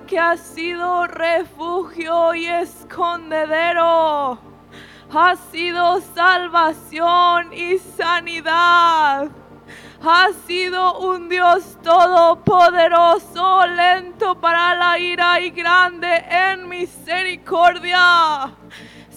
Porque 0.05 0.19
ha 0.19 0.37
sido 0.37 1.07
refugio 1.07 2.35
y 2.35 2.45
escondedero. 2.45 4.37
Ha 5.11 5.35
sido 5.51 5.99
salvación 6.13 7.51
y 7.51 7.79
sanidad. 7.79 9.31
Ha 10.03 10.27
sido 10.45 10.99
un 10.99 11.27
Dios 11.27 11.79
todopoderoso, 11.81 13.65
lento 13.65 14.39
para 14.39 14.75
la 14.75 14.99
ira 14.99 15.39
y 15.39 15.49
grande 15.49 16.23
en 16.29 16.69
misericordia. 16.69 18.53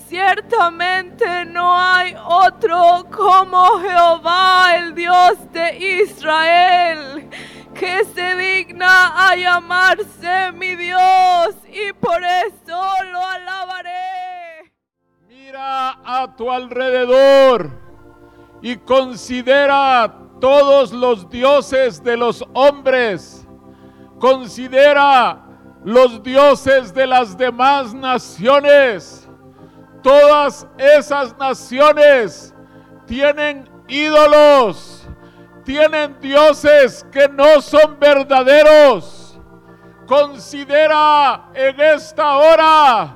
Ciertamente 0.08 1.44
no 1.44 1.78
hay 1.78 2.16
otro 2.18 3.04
como 3.14 3.78
Jehová, 3.80 4.74
el 4.76 4.94
Dios 4.94 5.52
de 5.52 6.00
Israel, 6.02 7.27
que 7.78 8.04
se 8.04 8.36
digna 8.36 9.28
a 9.30 9.36
llamarse 9.36 10.52
mi 10.52 10.74
Dios 10.74 11.54
y 11.72 11.92
por 11.92 12.20
eso 12.24 12.80
lo 13.12 13.24
alabaré. 13.24 14.72
Mira 15.28 16.00
a 16.04 16.34
tu 16.36 16.50
alrededor 16.50 17.70
y 18.60 18.76
considera 18.78 20.12
todos 20.40 20.92
los 20.92 21.30
dioses 21.30 22.02
de 22.02 22.16
los 22.16 22.44
hombres. 22.52 23.46
Considera 24.18 25.44
los 25.84 26.20
dioses 26.22 26.92
de 26.92 27.06
las 27.06 27.38
demás 27.38 27.94
naciones. 27.94 29.28
Todas 30.02 30.66
esas 30.76 31.36
naciones 31.38 32.54
tienen 33.06 33.68
ídolos, 33.86 34.97
tienen 35.68 36.18
dioses 36.18 37.06
que 37.12 37.28
no 37.28 37.60
son 37.60 38.00
verdaderos. 38.00 39.38
Considera 40.06 41.50
en 41.52 41.78
esta 41.78 42.38
hora 42.38 43.14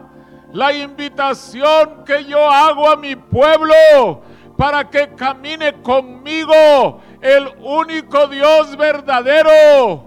la 0.52 0.70
invitación 0.74 2.04
que 2.04 2.26
yo 2.26 2.50
hago 2.50 2.90
a 2.90 2.96
mi 2.96 3.16
pueblo 3.16 4.22
para 4.58 4.90
que 4.90 5.14
camine 5.14 5.80
conmigo 5.80 7.00
el 7.22 7.48
único 7.62 8.26
Dios 8.26 8.76
verdadero. 8.76 10.04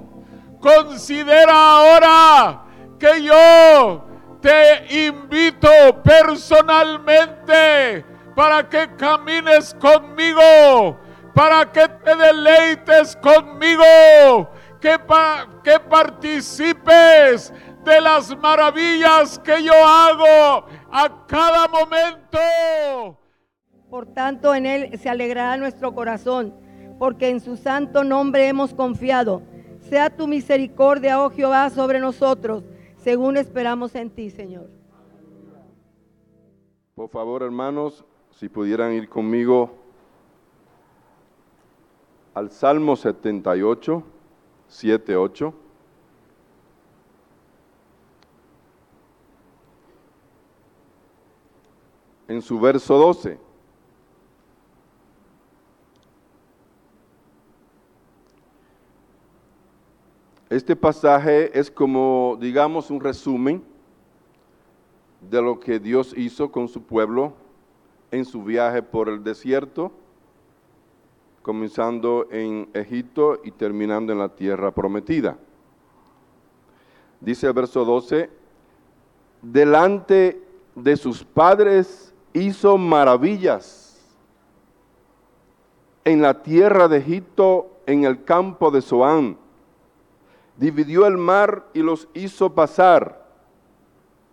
Considera 0.60 1.52
ahora 1.52 2.64
que 3.00 3.24
yo 3.24 4.06
te 4.40 5.08
invito 5.08 5.68
personalmente 6.04 8.06
para 8.36 8.70
que 8.70 8.96
camines 8.96 9.74
conmigo, 9.74 11.00
para 11.36 11.70
que 11.72 11.86
te 11.88 12.16
deleites 12.16 13.16
conmigo, 13.18 13.84
que, 14.80 14.98
pa- 14.98 15.48
que 15.64 15.78
participes 15.80 17.54
de 17.84 18.02
las 18.02 18.36
maravillas 18.38 19.38
que 19.40 19.62
yo 19.62 19.74
hago 19.74 20.66
a 20.92 21.26
cada 21.28 21.68
momento. 21.68 23.20
Por 23.90 24.06
tanto, 24.08 24.56
en 24.56 24.66
Él 24.66 24.98
se 24.98 25.10
alegrará 25.10 25.58
nuestro 25.58 25.94
corazón, 25.94 26.56
porque 26.98 27.30
en 27.30 27.42
su 27.42 27.58
santo 27.58 28.04
nombre 28.04 28.48
hemos 28.48 28.74
confiado. 28.74 29.44
Sea 29.82 30.10
tu 30.10 30.28
misericordia, 30.28 31.22
oh 31.22 31.30
Jehová, 31.30 31.70
sobre 31.70 32.00
nosotros, 32.00 32.64
según 32.96 33.38
esperamos 33.38 33.94
en 33.94 34.10
ti, 34.10 34.32
Señor. 34.32 34.70
Por 36.96 37.10
favor, 37.10 37.44
hermanos, 37.44 38.04
si 38.32 38.48
pudieran 38.50 38.94
ir 38.94 39.08
conmigo 39.10 39.85
al 42.36 42.52
Salmo 42.52 42.98
78, 42.98 44.04
7, 44.68 45.16
8. 45.16 45.54
En 52.28 52.42
su 52.42 52.60
verso 52.60 52.98
12. 52.98 53.40
Este 60.50 60.76
pasaje 60.76 61.58
es 61.58 61.72
como, 61.72 62.38
digamos, 62.42 62.92
un 62.92 63.00
resumen 63.00 63.64
de 65.22 65.42
lo 65.42 65.60
que 65.60 65.80
Dios 65.80 66.14
hizo 66.18 66.52
con 66.52 66.68
su 66.68 66.84
pueblo 66.84 67.34
en 68.12 68.26
su 68.26 68.44
viaje 68.44 68.84
por 68.84 69.08
el 69.08 69.24
desierto, 69.24 69.92
comenzando 71.46 72.28
en 72.32 72.68
Egipto 72.74 73.40
y 73.44 73.52
terminando 73.52 74.12
en 74.12 74.18
la 74.18 74.30
tierra 74.30 74.72
prometida. 74.72 75.38
Dice 77.22 77.46
el 77.46 77.54
verso 77.54 77.86
12, 77.86 78.32
delante 79.44 80.42
de 80.74 80.98
sus 80.98 81.24
padres 81.24 82.16
hizo 82.34 82.80
maravillas 82.80 84.04
en 86.04 86.24
la 86.24 86.42
tierra 86.42 86.88
de 86.88 86.98
Egipto, 86.98 87.70
en 87.86 88.06
el 88.06 88.24
campo 88.24 88.72
de 88.72 88.82
Zoán. 88.82 89.38
Dividió 90.58 91.06
el 91.06 91.18
mar 91.18 91.68
y 91.76 91.84
los 91.84 92.08
hizo 92.16 92.56
pasar 92.56 93.24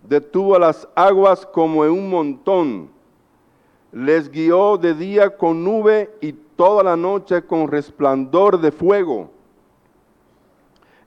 detuvo 0.03 0.59
las 0.59 0.89
aguas 0.95 1.47
como 1.47 1.85
en 1.85 1.93
un 1.93 2.11
montón, 2.11 2.91
les 3.93 4.31
guió 4.31 4.79
de 4.79 4.95
día 4.95 5.37
con 5.37 5.63
nube 5.63 6.11
y 6.21 6.33
toda 6.33 6.83
la 6.83 6.97
noche 6.97 7.43
con 7.43 7.69
resplandor 7.69 8.61
de 8.61 8.73
fuego. 8.73 9.31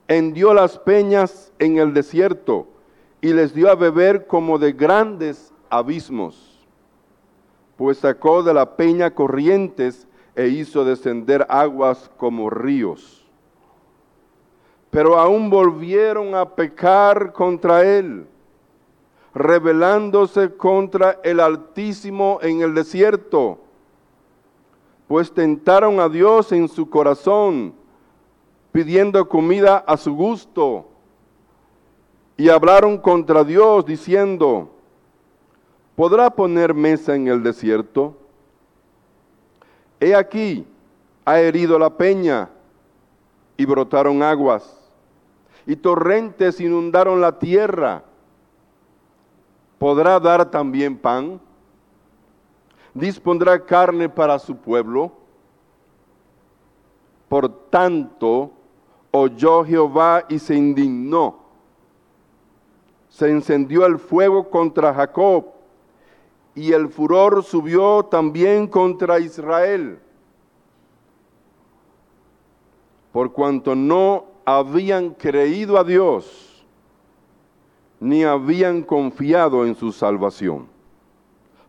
Hendió 0.06 0.54
las 0.54 0.78
peñas 0.78 1.52
en 1.58 1.78
el 1.78 1.92
desierto 1.92 2.68
y 3.20 3.32
les 3.32 3.52
dio 3.52 3.68
a 3.70 3.74
beber 3.74 4.28
como 4.28 4.58
de 4.58 4.72
grandes 4.72 5.52
abismos, 5.68 6.64
pues 7.76 7.98
sacó 7.98 8.44
de 8.44 8.54
la 8.54 8.76
peña 8.76 9.10
corrientes 9.12 10.06
e 10.36 10.46
hizo 10.46 10.84
descender 10.84 11.44
aguas 11.48 12.08
como 12.16 12.50
ríos. 12.50 13.26
Pero 14.90 15.18
aún 15.18 15.50
volvieron 15.50 16.36
a 16.36 16.54
pecar 16.54 17.32
contra 17.32 17.84
él 17.84 18.28
rebelándose 19.36 20.56
contra 20.56 21.20
el 21.22 21.40
Altísimo 21.40 22.38
en 22.40 22.62
el 22.62 22.74
desierto, 22.74 23.58
pues 25.06 25.30
tentaron 25.30 26.00
a 26.00 26.08
Dios 26.08 26.52
en 26.52 26.68
su 26.68 26.88
corazón, 26.88 27.74
pidiendo 28.72 29.28
comida 29.28 29.76
a 29.76 29.98
su 29.98 30.14
gusto, 30.14 30.86
y 32.38 32.48
hablaron 32.48 32.96
contra 32.96 33.44
Dios 33.44 33.84
diciendo, 33.84 34.70
¿podrá 35.94 36.30
poner 36.30 36.72
mesa 36.72 37.14
en 37.14 37.28
el 37.28 37.42
desierto? 37.42 38.16
he 40.00 40.14
aquí, 40.14 40.66
ha 41.26 41.40
herido 41.40 41.78
la 41.78 41.90
peña 41.90 42.48
y 43.58 43.66
brotaron 43.66 44.22
aguas, 44.22 44.90
y 45.66 45.76
torrentes 45.76 46.58
inundaron 46.58 47.20
la 47.20 47.38
tierra. 47.38 48.02
¿Podrá 49.78 50.18
dar 50.18 50.50
también 50.50 50.96
pan? 50.96 51.40
¿Dispondrá 52.94 53.62
carne 53.64 54.08
para 54.08 54.38
su 54.38 54.56
pueblo? 54.56 55.12
Por 57.28 57.48
tanto, 57.68 58.52
oyó 59.10 59.64
Jehová 59.64 60.24
y 60.28 60.38
se 60.38 60.54
indignó. 60.54 61.38
Se 63.08 63.30
encendió 63.30 63.84
el 63.86 63.98
fuego 63.98 64.48
contra 64.48 64.94
Jacob 64.94 65.56
y 66.56 66.72
el 66.72 66.88
furor 66.88 67.44
subió 67.44 68.02
también 68.04 68.66
contra 68.66 69.20
Israel, 69.20 70.00
por 73.12 73.30
cuanto 73.30 73.74
no 73.74 74.24
habían 74.46 75.10
creído 75.10 75.78
a 75.78 75.84
Dios, 75.84 76.45
ni 78.00 78.24
habían 78.24 78.82
confiado 78.82 79.66
en 79.66 79.74
su 79.74 79.92
salvación. 79.92 80.66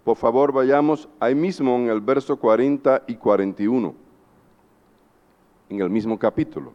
Por 0.03 0.17
favor, 0.17 0.51
vayamos 0.51 1.07
ahí 1.19 1.35
mismo 1.35 1.75
en 1.75 1.89
el 1.89 2.01
verso 2.01 2.37
40 2.37 3.03
y 3.07 3.15
41, 3.15 3.93
en 5.69 5.81
el 5.81 5.89
mismo 5.89 6.17
capítulo. 6.17 6.73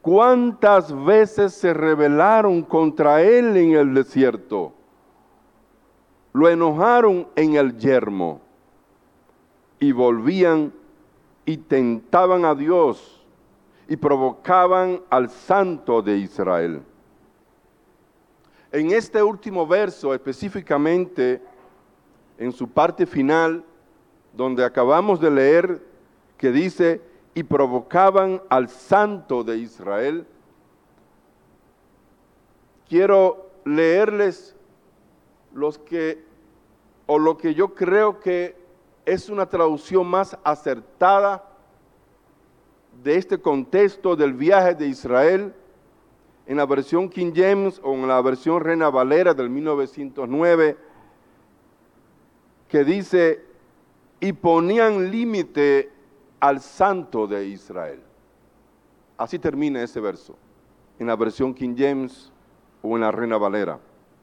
¿Cuántas 0.00 0.94
veces 1.04 1.54
se 1.54 1.74
rebelaron 1.74 2.62
contra 2.62 3.22
él 3.22 3.56
en 3.56 3.72
el 3.72 3.92
desierto? 3.92 4.72
lo 6.36 6.50
enojaron 6.50 7.26
en 7.34 7.54
el 7.54 7.78
yermo 7.78 8.42
y 9.80 9.90
volvían 9.90 10.70
y 11.46 11.56
tentaban 11.56 12.44
a 12.44 12.54
Dios 12.54 13.24
y 13.88 13.96
provocaban 13.96 15.00
al 15.08 15.30
santo 15.30 16.02
de 16.02 16.18
Israel. 16.18 16.82
En 18.76 18.92
este 18.92 19.22
último 19.22 19.66
verso, 19.66 20.12
específicamente 20.12 21.40
en 22.36 22.52
su 22.52 22.68
parte 22.68 23.06
final, 23.06 23.64
donde 24.34 24.62
acabamos 24.62 25.18
de 25.18 25.30
leer 25.30 25.82
que 26.36 26.52
dice, 26.52 27.00
y 27.32 27.42
provocaban 27.42 28.42
al 28.50 28.68
santo 28.68 29.42
de 29.42 29.56
Israel, 29.56 30.26
quiero 32.86 33.48
leerles 33.64 34.54
los 35.54 35.78
que 35.78 36.22
o 37.06 37.18
lo 37.18 37.38
que 37.38 37.54
yo 37.54 37.74
creo 37.74 38.20
que 38.20 38.56
es 39.06 39.30
una 39.30 39.48
traducción 39.48 40.06
más 40.06 40.36
acertada 40.44 41.48
de 43.02 43.16
este 43.16 43.40
contexto 43.40 44.16
del 44.16 44.34
viaje 44.34 44.74
de 44.74 44.86
Israel 44.88 45.54
en 46.46 46.56
la 46.56 46.66
versión 46.66 47.08
King 47.08 47.32
James 47.34 47.80
o 47.82 47.92
en 47.94 48.08
la 48.08 48.20
versión 48.22 48.60
Reina 48.60 48.88
Valera 48.90 49.34
del 49.34 49.50
1909, 49.50 50.76
que 52.68 52.84
dice, 52.84 53.44
y 54.20 54.32
ponían 54.32 55.10
límite 55.10 55.90
al 56.40 56.60
santo 56.60 57.26
de 57.26 57.46
Israel. 57.46 58.00
Así 59.18 59.38
termina 59.38 59.82
ese 59.82 60.00
verso, 60.00 60.36
en 60.98 61.06
la 61.06 61.16
versión 61.16 61.54
King 61.54 61.74
James 61.76 62.32
o 62.82 62.94
en 62.94 63.00
la 63.00 63.10
Reina 63.10 63.36
Valera 63.36 63.78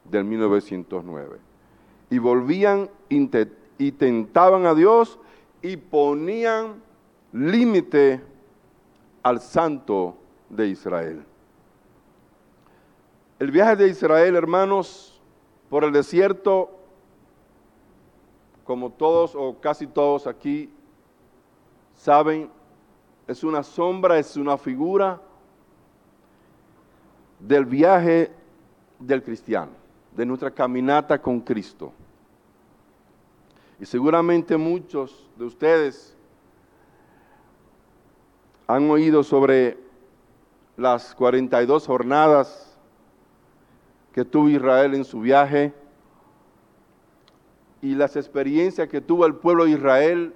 del 0.06 0.24
1909 0.24 1.54
y 2.14 2.20
volvían 2.20 2.92
y 3.10 3.92
tentaban 3.92 4.68
a 4.68 4.76
Dios 4.76 5.18
y 5.64 5.78
ponían 5.78 6.76
límite 7.32 8.22
al 9.24 9.42
santo 9.42 10.16
de 10.48 10.68
Israel. 10.68 11.26
El 13.44 13.52
viaje 13.52 13.76
de 13.76 13.90
Israel, 13.90 14.38
hermanos, 14.38 15.20
por 15.70 15.84
el 15.84 15.92
desierto, 15.92 16.72
como 18.64 18.90
todos 18.90 19.36
o 19.36 19.60
casi 19.60 19.86
todos 19.86 20.28
aquí 20.28 20.70
saben, 21.94 22.50
es 23.28 23.44
una 23.44 23.62
sombra, 23.62 24.18
es 24.18 24.38
una 24.38 24.58
figura 24.58 25.20
del 27.38 27.66
viaje 27.66 28.32
del 28.98 29.22
cristiano, 29.22 29.74
de 30.16 30.26
nuestra 30.26 30.50
caminata 30.50 31.22
con 31.22 31.42
Cristo. 31.42 31.92
Y 33.78 33.86
seguramente 33.86 34.56
muchos 34.56 35.30
de 35.36 35.44
ustedes 35.44 36.16
han 38.68 38.90
oído 38.90 39.22
sobre 39.22 39.78
las 40.78 41.14
42 41.14 41.86
jornadas 41.86 42.73
que 44.14 44.24
tuvo 44.24 44.50
Israel 44.50 44.94
en 44.94 45.04
su 45.04 45.20
viaje 45.20 45.74
y 47.82 47.96
las 47.96 48.16
experiencias 48.16 48.88
que 48.88 49.02
tuvo 49.02 49.26
el 49.26 49.36
pueblo 49.36 49.66
de 49.66 49.72
Israel 49.72 50.34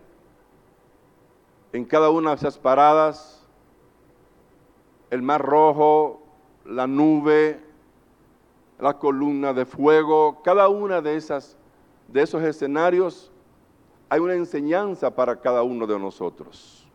en 1.71 1.85
cada 1.85 2.09
una 2.09 2.31
de 2.31 2.35
esas 2.37 2.57
paradas, 2.57 3.45
el 5.09 5.21
mar 5.21 5.41
rojo, 5.41 6.21
la 6.65 6.87
nube, 6.87 7.61
la 8.79 8.97
columna 8.97 9.53
de 9.53 9.65
fuego, 9.65 10.41
cada 10.43 10.67
una 10.69 11.01
de 11.01 11.15
esas 11.15 11.57
de 12.07 12.21
esos 12.21 12.41
escenarios 12.43 13.31
hay 14.09 14.19
una 14.19 14.33
enseñanza 14.33 15.13
para 15.13 15.39
cada 15.39 15.63
uno 15.63 15.85
de 15.85 15.99
nosotros. 15.99 16.87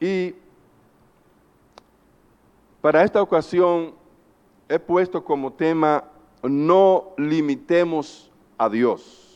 Y 0.00 0.34
para 2.80 3.04
esta 3.04 3.20
ocasión 3.20 3.94
he 4.68 4.78
puesto 4.78 5.24
como 5.24 5.52
tema 5.52 6.04
no 6.42 7.12
limitemos 7.16 8.30
a 8.56 8.68
Dios. 8.68 9.26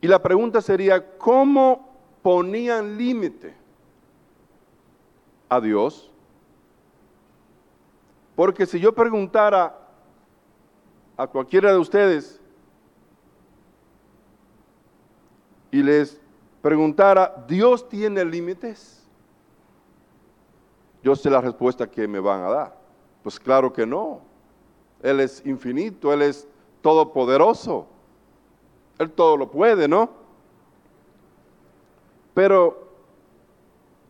Y 0.00 0.08
la 0.08 0.20
pregunta 0.20 0.60
sería, 0.60 1.16
¿cómo 1.16 1.88
ponían 2.22 2.96
límite 2.98 3.54
a 5.48 5.60
Dios? 5.60 6.10
Porque 8.34 8.66
si 8.66 8.80
yo 8.80 8.92
preguntara 8.92 9.78
a 11.16 11.26
cualquiera 11.26 11.70
de 11.70 11.78
ustedes 11.78 12.40
y 15.70 15.82
les 15.82 16.21
preguntara, 16.62 17.44
¿Dios 17.46 17.88
tiene 17.88 18.24
límites? 18.24 19.02
Yo 21.02 21.16
sé 21.16 21.28
la 21.28 21.40
respuesta 21.40 21.90
que 21.90 22.06
me 22.06 22.20
van 22.20 22.42
a 22.42 22.48
dar. 22.48 22.78
Pues 23.22 23.38
claro 23.38 23.72
que 23.72 23.84
no. 23.84 24.20
Él 25.02 25.20
es 25.20 25.44
infinito, 25.44 26.12
Él 26.12 26.22
es 26.22 26.48
todopoderoso. 26.80 27.86
Él 28.98 29.10
todo 29.10 29.36
lo 29.36 29.50
puede, 29.50 29.88
¿no? 29.88 30.10
Pero 32.34 32.88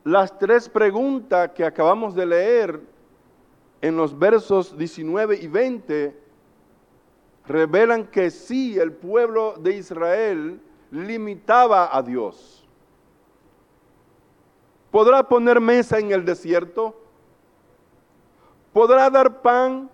las 0.05 0.39
tres 0.39 0.69
preguntas 0.69 1.51
que 1.55 1.65
acabamos 1.65 2.15
de 2.15 2.27
leer 2.27 2.81
en 3.81 3.97
los 3.97 4.17
versos 4.17 4.77
19 4.77 5.39
y 5.41 5.47
20 5.49 6.23
revelan 7.47 8.07
que 8.07 8.31
sí, 8.31 8.79
el 8.79 8.93
pueblo 8.93 9.55
de 9.59 9.77
Israel 9.77 10.61
limitaba 10.93 11.97
a 11.97 12.03
Dios. 12.03 12.69
¿Podrá 14.91 15.27
poner 15.27 15.59
mesa 15.59 15.99
en 15.99 16.13
el 16.13 16.25
desierto? 16.25 16.95
¿Podrá 18.75 19.09
dar 19.09 19.41
pan, 19.41 19.91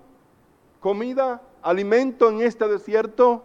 comida, 0.81 1.41
alimento 1.63 2.29
en 2.29 2.43
este 2.43 2.67
desierto? 2.67 3.45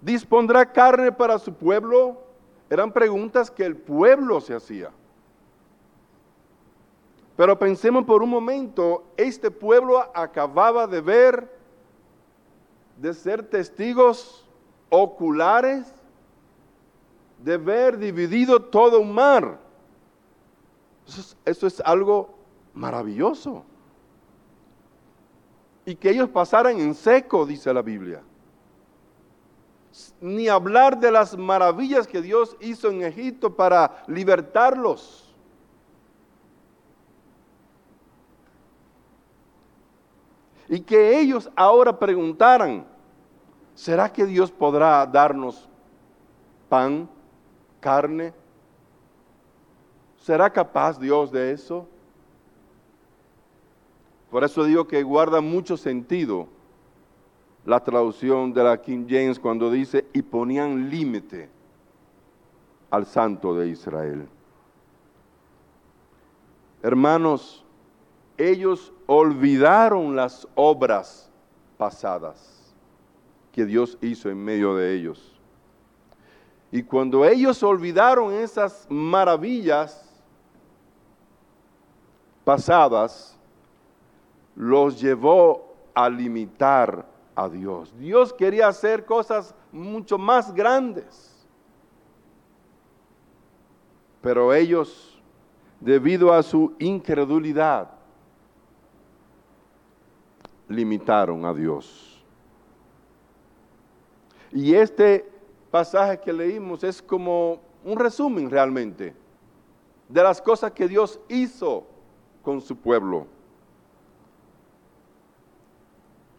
¿Dispondrá 0.00 0.72
carne 0.72 1.10
para 1.10 1.38
su 1.40 1.52
pueblo? 1.52 2.22
Eran 2.70 2.92
preguntas 2.92 3.50
que 3.50 3.64
el 3.64 3.76
pueblo 3.76 4.40
se 4.40 4.54
hacía. 4.54 4.92
Pero 7.36 7.58
pensemos 7.58 8.04
por 8.04 8.22
un 8.22 8.30
momento, 8.30 9.04
este 9.16 9.50
pueblo 9.50 9.98
acababa 10.14 10.86
de 10.86 11.00
ver, 11.00 11.58
de 12.96 13.14
ser 13.14 13.42
testigos 13.42 14.47
oculares, 14.90 15.92
de 17.42 17.56
ver 17.56 17.98
dividido 17.98 18.60
todo 18.60 19.00
un 19.00 19.12
mar. 19.12 19.58
Eso 21.44 21.66
es, 21.66 21.80
algo 21.80 22.34
maravilloso. 22.74 23.64
Y 25.86 25.94
que 25.94 26.10
ellos 26.10 26.28
pasaran 26.28 26.78
en 26.78 26.94
seco, 26.94 27.46
dice 27.46 27.72
la 27.72 27.80
Biblia. 27.80 28.22
Ni 30.20 30.48
hablar 30.48 31.00
de 31.00 31.10
las 31.10 31.36
maravillas 31.36 32.06
que 32.06 32.20
Dios 32.20 32.56
hizo 32.60 32.90
en 32.90 33.02
Egipto 33.02 33.56
para 33.56 34.04
libertarlos. 34.06 35.34
Y 40.68 40.80
que 40.80 41.18
ellos 41.18 41.50
ahora 41.56 41.98
preguntaran, 41.98 42.86
¿será 43.78 44.12
que 44.12 44.26
Dios 44.26 44.50
podrá 44.50 45.06
darnos 45.06 45.68
pan, 46.68 47.08
carne? 47.78 48.34
¿Será 50.16 50.50
capaz 50.50 50.98
Dios 50.98 51.30
de 51.30 51.52
eso? 51.52 51.86
Por 54.32 54.42
eso 54.42 54.64
digo 54.64 54.88
que 54.88 55.04
guarda 55.04 55.40
mucho 55.40 55.76
sentido 55.76 56.48
la 57.64 57.78
traducción 57.78 58.52
de 58.52 58.64
la 58.64 58.82
King 58.82 59.06
James 59.08 59.38
cuando 59.38 59.70
dice, 59.70 60.06
y 60.12 60.22
ponían 60.22 60.90
límite 60.90 61.48
al 62.90 63.06
santo 63.06 63.54
de 63.54 63.68
Israel. 63.68 64.28
Hermanos, 66.82 67.64
ellos 68.36 68.92
olvidaron 69.06 70.16
las 70.16 70.48
obras 70.56 71.30
pasadas 71.76 72.57
que 73.52 73.64
Dios 73.64 73.98
hizo 74.00 74.28
en 74.30 74.42
medio 74.42 74.74
de 74.76 74.94
ellos. 74.94 75.38
Y 76.70 76.82
cuando 76.82 77.24
ellos 77.24 77.62
olvidaron 77.62 78.32
esas 78.32 78.86
maravillas 78.90 80.04
pasadas, 82.44 83.38
los 84.54 85.00
llevó 85.00 85.74
a 85.94 86.08
limitar 86.08 87.06
a 87.34 87.48
Dios. 87.48 87.94
Dios 87.98 88.32
quería 88.32 88.68
hacer 88.68 89.04
cosas 89.04 89.54
mucho 89.72 90.18
más 90.18 90.52
grandes. 90.52 91.46
Pero 94.20 94.52
ellos, 94.52 95.20
debido 95.80 96.32
a 96.32 96.42
su 96.42 96.74
incredulidad, 96.78 97.90
limitaron 100.68 101.44
a 101.44 101.54
Dios. 101.54 102.17
Y 104.52 104.74
este 104.74 105.28
pasaje 105.70 106.18
que 106.18 106.32
leímos 106.32 106.82
es 106.84 107.02
como 107.02 107.60
un 107.84 107.98
resumen 107.98 108.50
realmente 108.50 109.14
de 110.08 110.22
las 110.22 110.40
cosas 110.40 110.72
que 110.72 110.88
Dios 110.88 111.20
hizo 111.28 111.86
con 112.42 112.60
su 112.60 112.76
pueblo. 112.76 113.26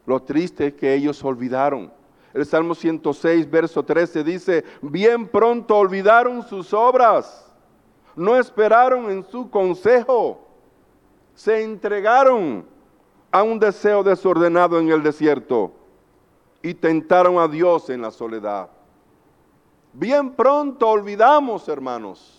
Lo 0.06 0.22
triste 0.22 0.68
es 0.68 0.74
que 0.74 0.94
ellos 0.94 1.24
olvidaron. 1.24 1.92
El 2.34 2.46
Salmo 2.46 2.74
106, 2.74 3.50
verso 3.50 3.84
13 3.84 4.24
dice, 4.24 4.64
bien 4.82 5.28
pronto 5.28 5.78
olvidaron 5.78 6.44
sus 6.44 6.74
obras 6.74 7.50
no 8.20 8.36
esperaron 8.36 9.10
en 9.10 9.24
su 9.24 9.50
consejo, 9.50 10.46
se 11.34 11.64
entregaron 11.64 12.66
a 13.32 13.44
un 13.44 13.58
deseo 13.58 14.04
desordenado 14.04 14.78
en 14.78 14.90
el 14.90 15.02
desierto 15.02 15.72
y 16.62 16.74
tentaron 16.74 17.38
a 17.38 17.48
Dios 17.48 17.90
en 17.90 18.02
la 18.02 18.12
soledad. 18.12 18.70
Bien 19.94 20.32
pronto 20.32 20.88
olvidamos, 20.88 21.68
hermanos. 21.68 22.36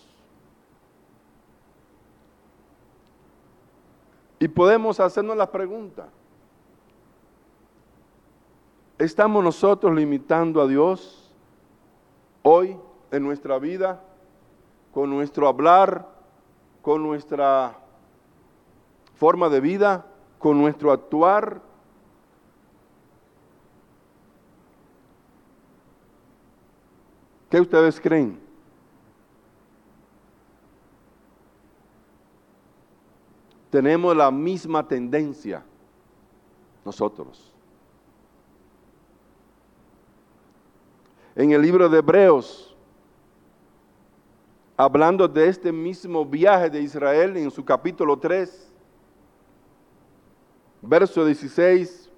Y 4.39 4.49
podemos 4.49 5.01
hacernos 5.01 5.37
la 5.37 5.51
pregunta, 5.51 6.09
¿estamos 8.99 9.45
nosotros 9.45 9.95
limitando 9.95 10.63
a 10.63 10.67
Dios 10.67 11.31
hoy 12.43 12.79
en 13.11 13.23
nuestra 13.23 13.59
vida? 13.59 14.01
con 14.93 15.09
nuestro 15.11 15.47
hablar, 15.49 16.07
con 16.83 17.03
nuestra 17.03 17.77
forma 19.15 19.49
de 19.49 19.61
vida, 19.61 20.07
con 20.39 20.59
nuestro 20.59 20.93
actuar. 20.93 21.63
¿Qué 27.51 27.61
ustedes 27.61 28.01
creen? 28.01 28.39
Tenemos 33.71 34.17
la 34.17 34.31
misma 34.31 34.87
tendencia 34.87 35.65
nosotros. 36.85 37.53
En 41.35 41.51
el 41.53 41.63
libro 41.63 41.89
de 41.89 41.99
Hebreos, 41.99 42.77
hablando 44.77 45.27
de 45.27 45.49
este 45.49 45.73
mismo 45.73 46.25
viaje 46.25 46.71
de 46.71 46.81
Israel 46.81 47.37
en 47.37 47.51
su 47.51 47.65
capítulo 47.65 48.17
3, 48.17 48.73
verso 50.83 51.25
16 51.25 52.11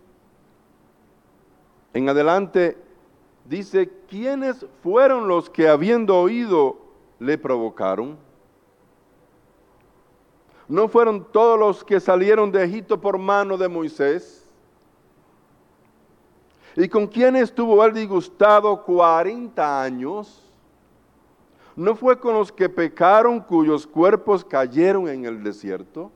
en 1.95 2.09
adelante, 2.09 2.77
dice, 3.45 3.91
¿quiénes 4.09 4.67
fueron 4.83 5.29
los 5.29 5.51
que 5.51 5.69
habiendo 5.69 6.19
oído 6.19 6.77
le 7.19 7.39
provocaron? 7.39 8.17
¿No 10.69 10.89
fueron 10.89 11.27
todos 11.33 11.59
los 11.59 11.85
que 11.85 12.01
salieron 12.01 12.51
de 12.51 12.65
Egipto 12.65 13.01
por 13.01 13.19
mano 13.19 13.57
de 13.57 13.69
Moisés? 13.69 14.43
¿Y 16.75 16.89
con 16.89 17.07
quién 17.07 17.37
estuvo 17.37 17.85
él 17.85 17.93
disgustado 17.93 18.83
40 18.83 19.83
años? 19.83 20.43
¿No 21.77 21.95
fue 21.95 22.19
con 22.19 22.35
los 22.35 22.51
que 22.51 22.69
pecaron 22.69 23.41
cuyos 23.41 23.87
cuerpos 23.87 24.45
cayeron 24.45 25.09
en 25.09 25.25
el 25.25 25.43
desierto? 25.43 26.11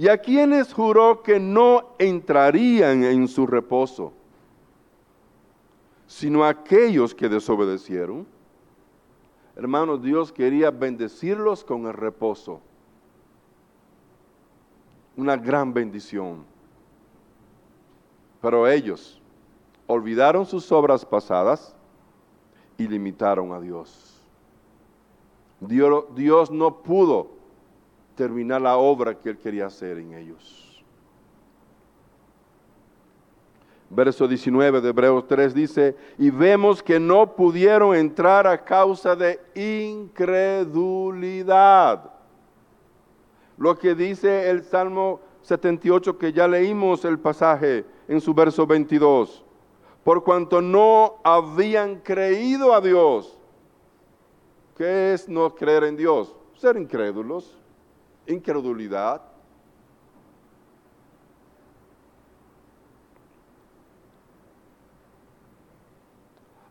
¿Y 0.00 0.08
a 0.08 0.16
quienes 0.16 0.72
juró 0.72 1.22
que 1.22 1.38
no 1.38 1.90
entrarían 1.98 3.04
en 3.04 3.28
su 3.28 3.46
reposo? 3.46 4.14
Sino 6.06 6.42
a 6.42 6.48
aquellos 6.48 7.14
que 7.14 7.28
desobedecieron. 7.28 8.26
Hermanos, 9.54 10.02
Dios 10.02 10.32
quería 10.32 10.70
bendecirlos 10.70 11.62
con 11.62 11.84
el 11.84 11.92
reposo. 11.92 12.62
Una 15.18 15.36
gran 15.36 15.74
bendición. 15.74 16.46
Pero 18.40 18.66
ellos 18.66 19.20
olvidaron 19.86 20.46
sus 20.46 20.72
obras 20.72 21.04
pasadas 21.04 21.76
y 22.78 22.88
limitaron 22.88 23.52
a 23.52 23.60
Dios. 23.60 24.18
Dios, 25.60 26.06
Dios 26.14 26.50
no 26.50 26.78
pudo 26.78 27.39
terminar 28.20 28.60
la 28.60 28.76
obra 28.76 29.18
que 29.18 29.30
Él 29.30 29.38
quería 29.38 29.64
hacer 29.64 29.96
en 29.96 30.12
ellos. 30.12 30.84
Verso 33.88 34.28
19 34.28 34.82
de 34.82 34.90
Hebreos 34.90 35.26
3 35.26 35.54
dice, 35.54 35.96
y 36.18 36.28
vemos 36.28 36.82
que 36.82 37.00
no 37.00 37.34
pudieron 37.34 37.96
entrar 37.96 38.46
a 38.46 38.62
causa 38.62 39.16
de 39.16 39.40
incredulidad. 39.54 40.68
Lo 43.56 43.78
que 43.78 43.94
dice 43.94 44.50
el 44.50 44.64
Salmo 44.64 45.22
78 45.40 46.18
que 46.18 46.34
ya 46.34 46.46
leímos 46.46 47.06
el 47.06 47.18
pasaje 47.18 47.86
en 48.06 48.20
su 48.20 48.34
verso 48.34 48.66
22 48.66 49.46
por 50.04 50.22
cuanto 50.22 50.60
no 50.60 51.14
habían 51.24 52.00
creído 52.00 52.74
a 52.74 52.82
Dios. 52.82 53.38
¿Qué 54.76 55.14
es 55.14 55.26
no 55.26 55.54
creer 55.54 55.84
en 55.84 55.96
Dios? 55.96 56.36
Ser 56.56 56.76
incrédulos, 56.76 57.59
incredulidad. 58.26 59.22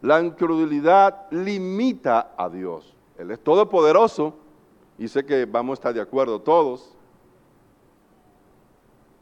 La 0.01 0.21
incredulidad 0.21 1.29
limita 1.31 2.33
a 2.37 2.49
Dios. 2.49 2.95
Él 3.17 3.31
es 3.31 3.39
todopoderoso 3.43 4.33
y 4.97 5.07
sé 5.07 5.25
que 5.25 5.45
vamos 5.45 5.71
a 5.71 5.79
estar 5.79 5.93
de 5.93 6.01
acuerdo 6.01 6.41
todos. 6.41 6.95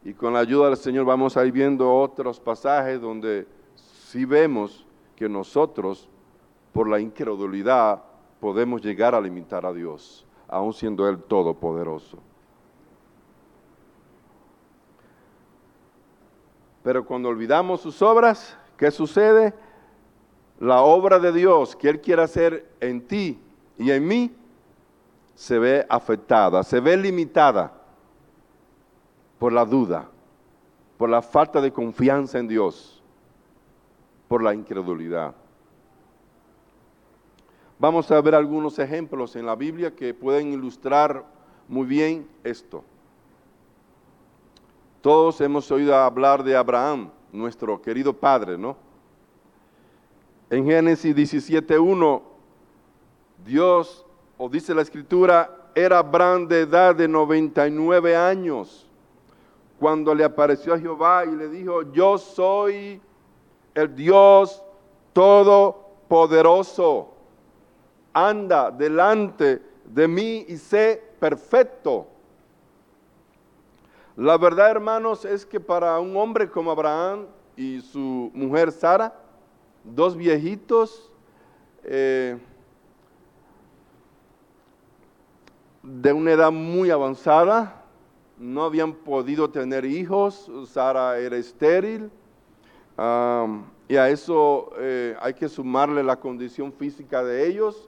Y 0.04 0.14
con 0.14 0.34
la 0.34 0.40
ayuda 0.40 0.68
del 0.68 0.78
Señor 0.78 1.06
vamos 1.06 1.36
a 1.36 1.46
ir 1.46 1.52
viendo 1.52 1.92
otros 1.94 2.40
pasajes 2.40 3.02
donde 3.02 3.48
si 3.76 4.24
vemos 4.24 4.86
que 5.16 5.28
nosotros, 5.28 6.08
por 6.72 6.88
la 6.88 7.00
incredulidad, 7.00 8.04
podemos 8.40 8.82
llegar 8.82 9.16
a 9.16 9.20
limitar 9.20 9.66
a 9.66 9.74
Dios, 9.74 10.27
aun 10.48 10.74
siendo 10.74 11.08
Él 11.08 11.22
todopoderoso. 11.24 12.18
Pero 16.84 17.06
cuando 17.06 17.30
olvidamos 17.30 17.82
sus 17.82 18.02
obras, 18.02 18.58
¿qué 18.78 18.92
sucede? 18.92 19.54
La 20.60 20.82
obra 20.82 21.20
de 21.20 21.32
Dios 21.32 21.76
que 21.76 21.90
Él 21.90 22.00
quiere 22.00 22.22
hacer 22.22 22.72
en 22.80 23.06
ti 23.06 23.40
y 23.78 23.92
en 23.92 24.08
mí 24.08 24.36
se 25.36 25.60
ve 25.60 25.86
afectada, 25.90 26.64
se 26.64 26.80
ve 26.80 26.98
limitada 26.98 27.74
por 29.38 29.52
la 29.54 29.66
duda, 29.66 30.10
por 30.98 31.10
la 31.10 31.22
falta 31.22 31.62
de 31.62 31.72
confianza 31.72 32.40
en 32.40 32.48
Dios 32.48 32.98
por 34.28 34.44
la 34.44 34.54
incredulidad. 34.54 35.34
Vamos 37.80 38.10
a 38.12 38.20
ver 38.22 38.34
algunos 38.34 38.80
ejemplos 38.80 39.36
en 39.36 39.46
la 39.46 39.56
Biblia 39.56 39.96
que 39.96 40.14
pueden 40.14 40.52
ilustrar 40.52 41.24
muy 41.68 41.86
bien 41.86 42.28
esto. 42.44 42.84
Todos 45.02 45.40
hemos 45.42 45.70
oído 45.72 45.96
hablar 45.96 46.44
de 46.44 46.56
Abraham, 46.56 47.12
nuestro 47.32 47.82
querido 47.82 48.14
padre, 48.14 48.58
¿no? 48.58 48.76
En 50.50 50.66
Génesis 50.66 51.16
17.1, 51.16 52.22
Dios, 53.46 54.06
o 54.38 54.50
dice 54.50 54.74
la 54.74 54.82
escritura, 54.82 55.70
era 55.76 56.00
Abraham 56.00 56.48
de 56.48 56.62
edad 56.62 56.96
de 56.96 57.08
99 57.08 58.16
años, 58.16 58.90
cuando 59.80 60.16
le 60.16 60.24
apareció 60.24 60.74
a 60.74 60.80
Jehová 60.80 61.26
y 61.26 61.36
le 61.36 61.48
dijo, 61.48 61.84
yo 61.92 62.18
soy 62.18 63.00
el 63.76 63.96
Dios 63.96 64.64
todopoderoso, 65.14 67.14
anda 68.26 68.72
delante 68.72 69.62
de 69.86 70.08
mí 70.08 70.46
y 70.48 70.58
sé 70.58 71.02
perfecto. 71.20 72.08
La 74.16 74.38
verdad, 74.38 74.72
hermanos, 74.72 75.26
es 75.26 75.46
que 75.46 75.60
para 75.60 76.00
un 76.00 76.18
hombre 76.18 76.50
como 76.50 76.72
Abraham 76.72 77.28
y 77.56 77.82
su 77.82 78.32
mujer 78.34 78.72
Sara, 78.72 79.14
dos 79.84 80.18
viejitos, 80.18 81.12
eh, 81.84 82.38
de 85.84 86.14
una 86.14 86.32
edad 86.32 86.52
muy 86.52 86.90
avanzada, 86.90 87.84
no 88.38 88.64
habían 88.64 88.94
podido 88.94 89.50
tener 89.50 89.86
hijos, 89.86 90.52
Sara 90.66 91.18
era 91.18 91.38
estéril, 91.38 92.12
y 93.88 93.96
a 93.96 94.10
eso 94.10 94.72
eh, 94.78 95.16
hay 95.22 95.34
que 95.34 95.48
sumarle 95.48 96.04
la 96.04 96.16
condición 96.20 96.74
física 96.74 97.24
de 97.24 97.48
ellos, 97.48 97.88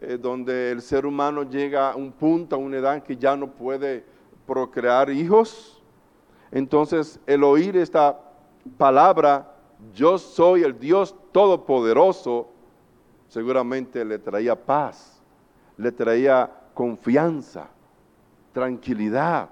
eh, 0.00 0.16
donde 0.16 0.70
el 0.70 0.80
ser 0.80 1.06
humano 1.06 1.42
llega 1.42 1.90
a 1.90 1.96
un 1.96 2.12
punto, 2.12 2.54
a 2.54 2.58
una 2.58 2.76
edad 2.76 3.02
que 3.02 3.16
ya 3.16 3.36
no 3.36 3.48
puede 3.48 4.04
procrear 4.46 5.10
hijos. 5.10 5.82
Entonces, 6.52 7.18
el 7.26 7.42
oír 7.42 7.76
esta 7.76 8.18
palabra, 8.76 9.54
yo 9.92 10.18
soy 10.18 10.62
el 10.62 10.78
Dios 10.78 11.14
Todopoderoso, 11.32 12.48
seguramente 13.28 14.04
le 14.04 14.18
traía 14.18 14.54
paz, 14.54 15.20
le 15.76 15.90
traía 15.90 16.50
confianza, 16.74 17.68
tranquilidad. 18.52 19.48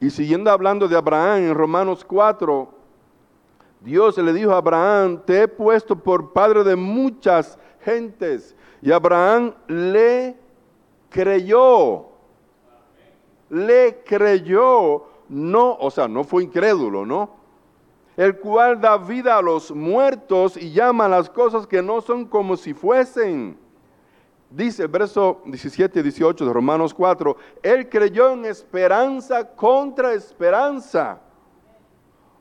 Y 0.00 0.10
siguiendo 0.10 0.50
hablando 0.50 0.86
de 0.86 0.96
Abraham 0.96 1.42
en 1.42 1.54
Romanos 1.54 2.04
4, 2.04 2.81
Dios 3.82 4.16
le 4.18 4.32
dijo 4.32 4.52
a 4.52 4.58
Abraham, 4.58 5.22
te 5.24 5.42
he 5.42 5.48
puesto 5.48 5.96
por 5.96 6.32
padre 6.32 6.62
de 6.62 6.76
muchas 6.76 7.58
gentes. 7.80 8.54
Y 8.80 8.92
Abraham 8.92 9.54
le 9.66 10.36
creyó. 11.10 12.06
Le 13.50 14.02
creyó, 14.04 15.04
no, 15.28 15.76
o 15.78 15.90
sea, 15.90 16.08
no 16.08 16.24
fue 16.24 16.44
incrédulo, 16.44 17.04
¿no? 17.04 17.30
El 18.16 18.38
cual 18.38 18.80
da 18.80 18.96
vida 18.96 19.36
a 19.36 19.42
los 19.42 19.70
muertos 19.72 20.56
y 20.56 20.72
llama 20.72 21.06
a 21.06 21.08
las 21.08 21.28
cosas 21.28 21.66
que 21.66 21.82
no 21.82 22.00
son 22.00 22.26
como 22.26 22.56
si 22.56 22.72
fuesen. 22.72 23.58
Dice 24.48 24.82
el 24.82 24.88
verso 24.88 25.40
17 25.46 26.00
y 26.00 26.02
18 26.02 26.46
de 26.46 26.52
Romanos 26.52 26.94
4, 26.94 27.36
él 27.62 27.88
creyó 27.88 28.30
en 28.30 28.44
esperanza 28.44 29.54
contra 29.54 30.12
esperanza. 30.12 31.20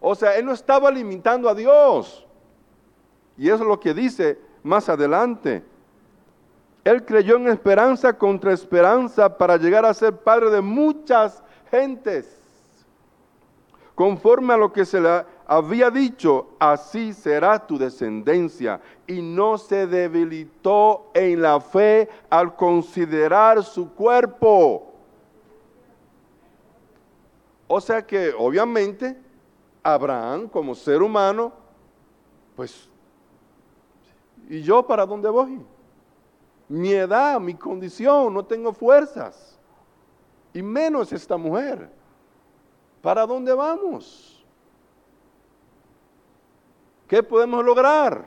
O 0.01 0.15
sea, 0.15 0.35
él 0.35 0.45
no 0.45 0.51
estaba 0.51 0.89
limitando 0.89 1.47
a 1.47 1.53
Dios. 1.53 2.25
Y 3.37 3.47
eso 3.47 3.57
es 3.57 3.67
lo 3.67 3.79
que 3.79 3.93
dice 3.93 4.39
más 4.63 4.89
adelante. 4.89 5.63
Él 6.83 7.05
creyó 7.05 7.37
en 7.37 7.47
esperanza 7.47 8.17
contra 8.17 8.51
esperanza 8.51 9.37
para 9.37 9.57
llegar 9.57 9.85
a 9.85 9.93
ser 9.93 10.17
padre 10.17 10.49
de 10.49 10.61
muchas 10.61 11.43
gentes. 11.69 12.39
Conforme 13.93 14.55
a 14.55 14.57
lo 14.57 14.73
que 14.73 14.83
se 14.83 14.99
le 14.99 15.23
había 15.45 15.91
dicho, 15.91 16.47
así 16.57 17.13
será 17.13 17.59
tu 17.67 17.77
descendencia. 17.77 18.81
Y 19.05 19.21
no 19.21 19.59
se 19.59 19.85
debilitó 19.85 21.11
en 21.13 21.43
la 21.43 21.59
fe 21.59 22.09
al 22.31 22.55
considerar 22.55 23.63
su 23.63 23.93
cuerpo. 23.93 24.91
O 27.67 27.79
sea 27.79 28.05
que 28.05 28.33
obviamente 28.35 29.15
Abraham 29.83 30.47
como 30.47 30.75
ser 30.75 31.01
humano, 31.01 31.51
pues, 32.55 32.89
¿y 34.49 34.61
yo 34.61 34.85
para 34.85 35.05
dónde 35.05 35.29
voy? 35.29 35.59
mi 36.71 36.93
edad, 36.93 37.37
mi 37.41 37.53
condición, 37.53 38.33
no 38.33 38.45
tengo 38.45 38.71
fuerzas. 38.71 39.59
Y 40.53 40.61
menos 40.63 41.11
esta 41.11 41.35
mujer. 41.35 41.89
¿Para 43.01 43.25
dónde 43.25 43.53
vamos? 43.53 44.45
¿Qué 47.09 47.21
podemos 47.21 47.65
lograr? 47.65 48.25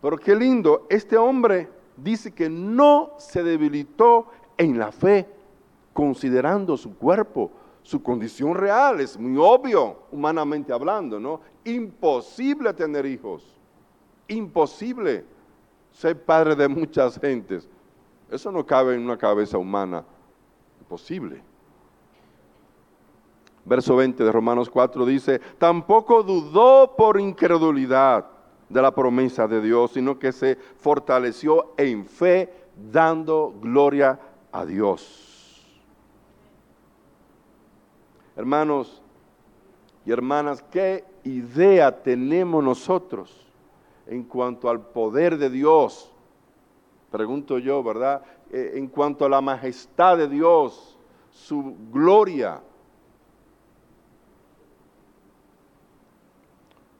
Pero 0.00 0.16
qué 0.16 0.36
lindo, 0.36 0.86
este 0.88 1.16
hombre 1.16 1.68
dice 1.96 2.32
que 2.32 2.48
no 2.48 3.10
se 3.18 3.42
debilitó 3.42 4.28
en 4.56 4.78
la 4.78 4.92
fe, 4.92 5.28
considerando 5.92 6.76
su 6.76 6.96
cuerpo, 6.96 7.50
su 7.82 8.02
condición 8.02 8.54
real. 8.54 9.00
Es 9.00 9.18
muy 9.18 9.36
obvio, 9.38 10.04
humanamente 10.10 10.72
hablando, 10.72 11.18
¿no? 11.18 11.40
Imposible 11.64 12.72
tener 12.74 13.06
hijos. 13.06 13.44
Imposible 14.28 15.24
ser 15.92 16.22
padre 16.24 16.54
de 16.54 16.68
muchas 16.68 17.18
gentes. 17.18 17.68
Eso 18.30 18.52
no 18.52 18.64
cabe 18.64 18.94
en 18.94 19.02
una 19.02 19.16
cabeza 19.16 19.58
humana. 19.58 20.04
Imposible. 20.80 21.42
Verso 23.64 23.96
20 23.96 24.24
de 24.24 24.32
Romanos 24.32 24.70
4 24.70 25.04
dice, 25.04 25.40
tampoco 25.58 26.22
dudó 26.22 26.96
por 26.96 27.20
incredulidad 27.20 28.26
de 28.68 28.80
la 28.80 28.94
promesa 28.94 29.46
de 29.46 29.60
Dios, 29.60 29.92
sino 29.92 30.18
que 30.18 30.32
se 30.32 30.56
fortaleció 30.56 31.74
en 31.76 32.06
fe, 32.06 32.52
dando 32.90 33.52
gloria 33.60 34.18
a 34.52 34.64
Dios. 34.64 35.29
Hermanos 38.40 39.02
y 40.06 40.12
hermanas, 40.12 40.64
¿qué 40.70 41.04
idea 41.24 42.02
tenemos 42.02 42.64
nosotros 42.64 43.46
en 44.06 44.22
cuanto 44.24 44.70
al 44.70 44.80
poder 44.80 45.36
de 45.36 45.50
Dios, 45.50 46.10
pregunto 47.10 47.58
yo, 47.58 47.82
¿verdad? 47.82 48.22
Eh, 48.50 48.72
en 48.76 48.86
cuanto 48.86 49.26
a 49.26 49.28
la 49.28 49.42
majestad 49.42 50.16
de 50.16 50.26
Dios, 50.26 50.96
su 51.30 51.76
gloria, 51.92 52.62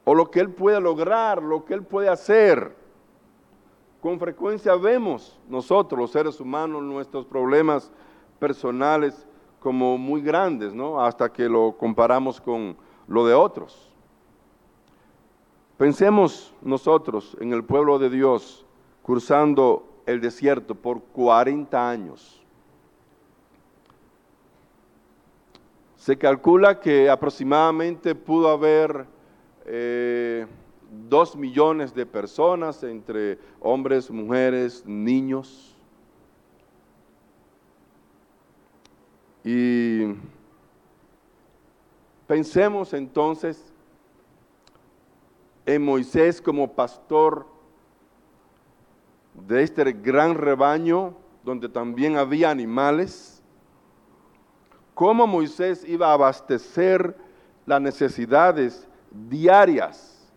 o 0.05 0.15
lo 0.15 0.31
que 0.31 0.41
Él 0.41 0.51
puede 0.51 0.79
lograr, 0.79 1.43
lo 1.43 1.65
que 1.65 1.73
Él 1.73 1.85
puede 1.85 2.11
hacer. 2.11 2.77
Con 4.03 4.19
frecuencia 4.19 4.75
vemos 4.75 5.41
nosotros, 5.49 5.99
los 5.99 6.11
seres 6.11 6.39
humanos, 6.39 6.83
nuestros 6.83 7.25
problemas 7.25 7.91
personales 8.39 9.27
como 9.61 9.99
muy 9.99 10.23
grandes, 10.23 10.75
¿no? 10.75 11.01
Hasta 11.01 11.33
que 11.33 11.49
lo 11.49 11.77
comparamos 11.77 12.41
con 12.41 12.77
lo 13.07 13.27
de 13.27 13.35
otros. 13.35 13.91
Pensemos 15.77 16.53
nosotros 16.63 17.37
en 17.41 17.53
el 17.53 17.65
pueblo 17.65 17.99
de 17.99 18.11
Dios 18.11 18.67
cruzando 19.03 20.03
el 20.07 20.21
desierto 20.21 20.75
por 20.75 21.03
40 21.03 21.89
años. 21.89 22.43
Se 25.97 26.17
calcula 26.17 26.81
que 26.81 27.11
aproximadamente 27.11 28.15
pudo 28.15 28.49
haber 28.49 29.07
eh, 29.67 30.47
dos 31.09 31.37
millones 31.37 31.95
de 31.95 32.07
personas 32.07 32.83
entre 32.83 33.39
hombres, 33.61 34.11
mujeres, 34.11 34.85
niños. 34.87 35.77
Y 39.45 40.15
pensemos 42.27 42.93
entonces 42.93 43.73
en 45.65 45.85
Moisés 45.85 46.41
como 46.41 46.73
pastor 46.73 47.47
de 49.35 49.63
este 49.63 49.93
gran 49.93 50.35
rebaño 50.35 51.15
donde 51.43 51.69
también 51.69 52.17
había 52.17 52.51
animales, 52.51 53.43
cómo 54.95 55.27
Moisés 55.27 55.85
iba 55.89 56.09
a 56.09 56.15
abastecer 56.15 57.17
las 57.65 57.81
necesidades 57.81 58.87
diarias, 59.11 60.29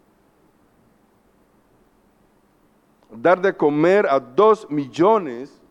dar 3.12 3.42
de 3.42 3.56
comer 3.56 4.08
a 4.08 4.20
dos 4.20 4.70
millones 4.70 5.63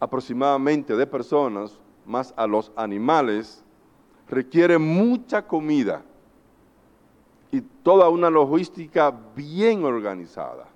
aproximadamente 0.00 0.96
de 0.96 1.06
personas, 1.06 1.78
más 2.06 2.32
a 2.36 2.46
los 2.46 2.72
animales, 2.76 3.64
requiere 4.28 4.78
mucha 4.78 5.46
comida 5.46 6.02
y 7.50 7.60
toda 7.60 8.08
una 8.08 8.30
logística 8.30 9.12
bien 9.34 9.84
organizada. 9.84 10.68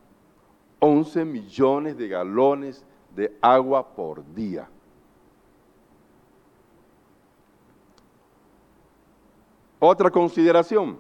11 0.83 1.25
millones 1.25 1.95
de 1.95 2.07
galones 2.07 2.83
de 3.15 3.37
agua 3.39 3.93
por 3.95 4.25
día. 4.33 4.67
Otra 9.79 10.09
consideración. 10.09 10.99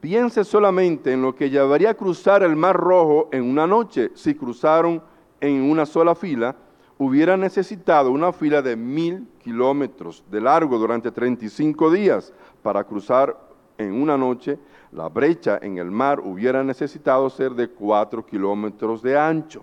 Piense 0.00 0.44
solamente 0.44 1.12
en 1.12 1.22
lo 1.22 1.34
que 1.34 1.50
llevaría 1.50 1.90
a 1.90 1.94
cruzar 1.94 2.42
el 2.42 2.56
Mar 2.56 2.76
Rojo 2.76 3.28
en 3.32 3.44
una 3.44 3.66
noche 3.66 4.10
si 4.14 4.34
cruzaron 4.34 5.02
en 5.40 5.62
una 5.70 5.86
sola 5.86 6.14
fila, 6.14 6.56
hubiera 6.98 7.36
necesitado 7.36 8.10
una 8.10 8.32
fila 8.32 8.62
de 8.62 8.76
mil 8.76 9.28
kilómetros 9.38 10.24
de 10.30 10.40
largo 10.40 10.78
durante 10.78 11.10
35 11.10 11.90
días 11.90 12.32
para 12.62 12.84
cruzar 12.84 13.36
en 13.78 14.00
una 14.00 14.16
noche. 14.16 14.58
La 14.96 15.10
brecha 15.10 15.58
en 15.60 15.76
el 15.76 15.90
mar 15.90 16.20
hubiera 16.20 16.64
necesitado 16.64 17.28
ser 17.28 17.52
de 17.52 17.68
cuatro 17.68 18.24
kilómetros 18.24 19.02
de 19.02 19.18
ancho 19.18 19.62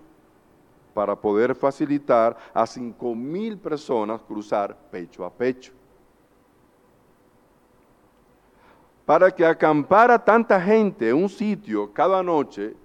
para 0.93 1.15
poder 1.15 1.56
facilitar 1.56 2.38
a 2.54 2.67
cinco 2.67 3.15
mil 3.15 3.58
personas 3.58 4.22
cruzar 4.22 4.78
pecho 4.91 5.26
a 5.26 5.32
pecho. 5.32 5.74
Para 9.08 9.32
que 9.32 9.43
acampara 9.43 10.24
tanta 10.24 10.62
gente 10.62 11.10
en 11.10 11.15
un 11.15 11.30
sitio 11.30 11.91
cada 11.91 12.22
noche 12.22 12.76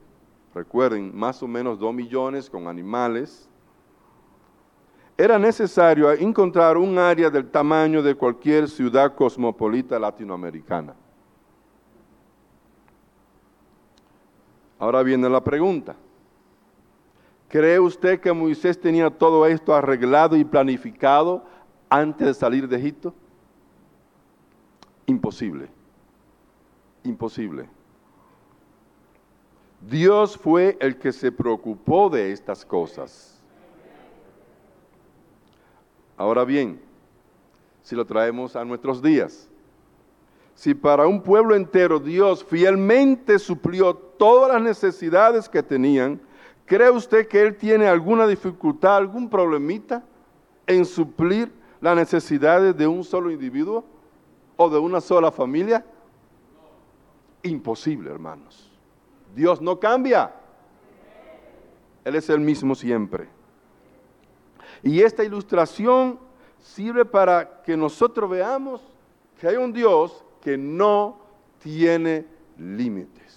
recuerden, 0.55 1.15
más 1.15 1.43
o 1.43 1.47
menos 1.47 1.79
dos 1.79 1.93
millones 1.93 2.49
con 2.49 2.67
animales, 2.67 3.47
era 5.19 5.39
necesario 5.39 6.11
encontrar 6.13 6.79
un 6.79 6.97
área 6.97 7.29
del 7.29 7.51
tamaño 7.51 8.03
de 8.03 8.15
cualquier 8.15 8.71
ciudad 8.71 9.15
cosmopolita 9.15 9.99
latinoamericana. 9.99 10.95
Ahora 14.79 15.03
viene 15.03 15.29
la 15.29 15.43
pregunta. 15.43 15.97
¿Cree 17.49 17.81
usted 17.81 18.21
que 18.21 18.33
Moisés 18.33 18.79
tenía 18.79 19.11
todo 19.11 19.47
esto 19.47 19.75
arreglado 19.75 20.37
y 20.37 20.45
planificado 20.45 21.43
antes 21.89 22.27
de 22.27 22.35
salir 22.35 22.69
de 22.69 22.77
Egipto? 22.77 23.15
Imposible. 25.07 25.69
Imposible. 27.05 27.69
Dios 29.81 30.37
fue 30.37 30.77
el 30.81 30.99
que 30.99 31.13
se 31.13 31.33
preocupó 31.33 32.11
de 32.11 32.33
estas 32.33 32.65
cosas. 32.65 33.41
Ahora 36.17 36.45
bien, 36.45 36.81
si 37.83 37.97
lo 37.97 38.05
traemos 38.05 38.57
a 38.57 38.65
nuestros 38.65 39.01
días, 39.01 39.49
si 40.55 40.75
para 40.75 41.07
un 41.07 41.23
pueblo 41.23 41.55
entero 41.55 42.01
Dios 42.01 42.45
fielmente 42.45 43.39
suplió 43.39 44.08
todas 44.19 44.53
las 44.53 44.63
necesidades 44.63 45.49
que 45.49 45.63
tenían, 45.63 46.21
¿cree 46.67 46.91
usted 46.91 47.29
que 47.29 47.41
Él 47.41 47.57
tiene 47.57 47.87
alguna 47.87 48.27
dificultad, 48.27 48.97
algún 48.97 49.31
problemita 49.31 50.05
en 50.67 50.85
suplir 50.85 51.51
las 51.81 51.97
necesidades 51.97 52.77
de 52.77 52.87
un 52.87 53.05
solo 53.05 53.31
individuo 53.31 53.85
o 54.57 54.69
de 54.69 54.79
una 54.79 55.01
sola 55.01 55.31
familia? 55.31 55.85
Imposible, 57.43 58.11
hermanos. 58.11 58.71
Dios 59.35 59.61
no 59.61 59.79
cambia. 59.79 60.35
Él 62.05 62.17
es 62.17 62.29
el 62.29 62.41
mismo 62.41 62.75
siempre. 62.75 63.29
Y 64.83 65.01
esta 65.01 65.25
ilustración 65.25 66.19
sirve 66.59 67.05
para 67.05 67.63
que 67.63 67.77
nosotros 67.77 68.29
veamos 68.31 68.83
que 69.41 69.49
hay 69.49 69.57
un 69.57 69.73
Dios 69.73 70.25
que 70.41 70.57
no 70.57 71.19
tiene 71.59 72.27
límites. 72.57 73.28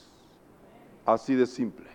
Así 1.12 1.36
de 1.36 1.46
simple. 1.46 1.88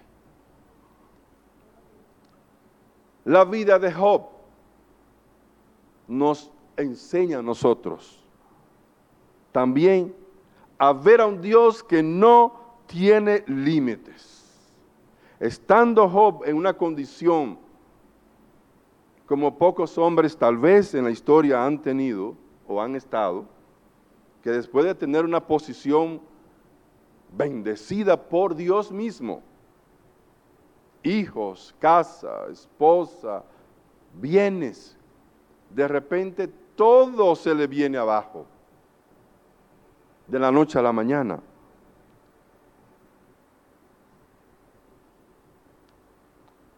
La 3.25 3.45
vida 3.45 3.79
de 3.79 3.93
Job 3.93 4.27
nos 6.07 6.53
enseña 6.77 7.39
a 7.39 7.43
nosotros 7.43 8.23
también 9.53 10.15
a 10.79 10.93
ver 10.93 11.23
a 11.23 11.27
un 11.27 11.41
Dios 11.41 11.83
que 11.83 12.03
no 12.03 12.61
tiene 12.87 13.43
límites. 13.47 14.45
Estando 15.41 16.09
Job 16.09 16.43
en 16.45 16.57
una 16.57 16.75
condición 16.75 17.59
como 19.25 19.57
pocos 19.57 19.97
hombres 19.97 20.37
tal 20.37 20.59
vez 20.59 20.95
en 20.95 21.05
la 21.05 21.11
historia 21.11 21.65
han 21.65 21.81
tenido 21.81 22.37
o 22.69 22.81
han 22.83 22.95
estado, 22.95 23.47
que 24.43 24.51
después 24.51 24.85
de 24.85 24.95
tener 24.95 25.25
una 25.25 25.45
posición 25.45 26.21
bendecida 27.33 28.17
por 28.17 28.55
Dios 28.55 28.91
mismo, 28.91 29.43
hijos, 31.03 31.75
casa, 31.79 32.47
esposa, 32.51 33.45
bienes, 34.15 34.97
de 35.71 35.89
repente 35.89 36.49
todo 36.75 37.35
se 37.37 37.55
le 37.55 37.67
viene 37.67 37.99
abajo, 37.99 38.47
de 40.27 40.39
la 40.39 40.51
noche 40.51 40.79
a 40.79 40.83
la 40.83 40.93
mañana. 40.93 41.41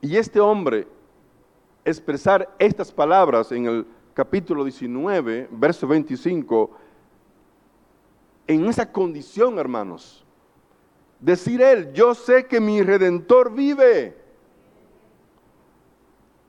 Y 0.00 0.16
este 0.16 0.38
hombre 0.38 0.86
expresar 1.84 2.54
estas 2.58 2.92
palabras 2.92 3.50
en 3.50 3.66
el 3.66 3.86
capítulo 4.14 4.62
19, 4.64 5.48
verso 5.50 5.86
25, 5.86 6.70
en 8.46 8.66
esa 8.66 8.90
condición, 8.90 9.58
hermanos. 9.58 10.24
Decir 11.20 11.60
él, 11.60 11.92
yo 11.92 12.14
sé 12.14 12.46
que 12.46 12.60
mi 12.60 12.82
redentor 12.82 13.52
vive. 13.52 14.16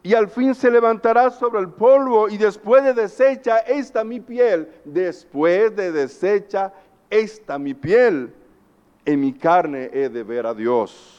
Y 0.04 0.14
al 0.14 0.30
fin 0.30 0.56
se 0.56 0.72
levantará 0.72 1.30
sobre 1.30 1.60
el 1.60 1.70
polvo 1.70 2.30
y 2.30 2.38
después 2.38 2.84
de 2.84 2.94
desecha 2.94 3.58
esta 3.60 4.04
mi 4.04 4.20
piel, 4.20 4.70
después 4.86 5.76
de 5.76 5.92
desecha 5.92 6.72
esta 7.10 7.60
mi 7.60 7.74
piel, 7.74 8.34
en 9.06 9.20
mi 9.20 9.34
carne 9.34 9.90
he 9.92 10.08
de 10.08 10.24
ver 10.24 10.46
a 10.46 10.54
Dios. 10.54 11.16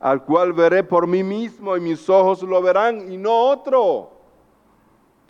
al 0.00 0.24
cual 0.24 0.52
veré 0.52 0.84
por 0.84 1.06
mí 1.06 1.22
mismo 1.22 1.76
y 1.76 1.80
mis 1.80 2.08
ojos 2.08 2.42
lo 2.42 2.60
verán 2.60 3.10
y 3.10 3.16
no 3.16 3.32
otro, 3.48 4.10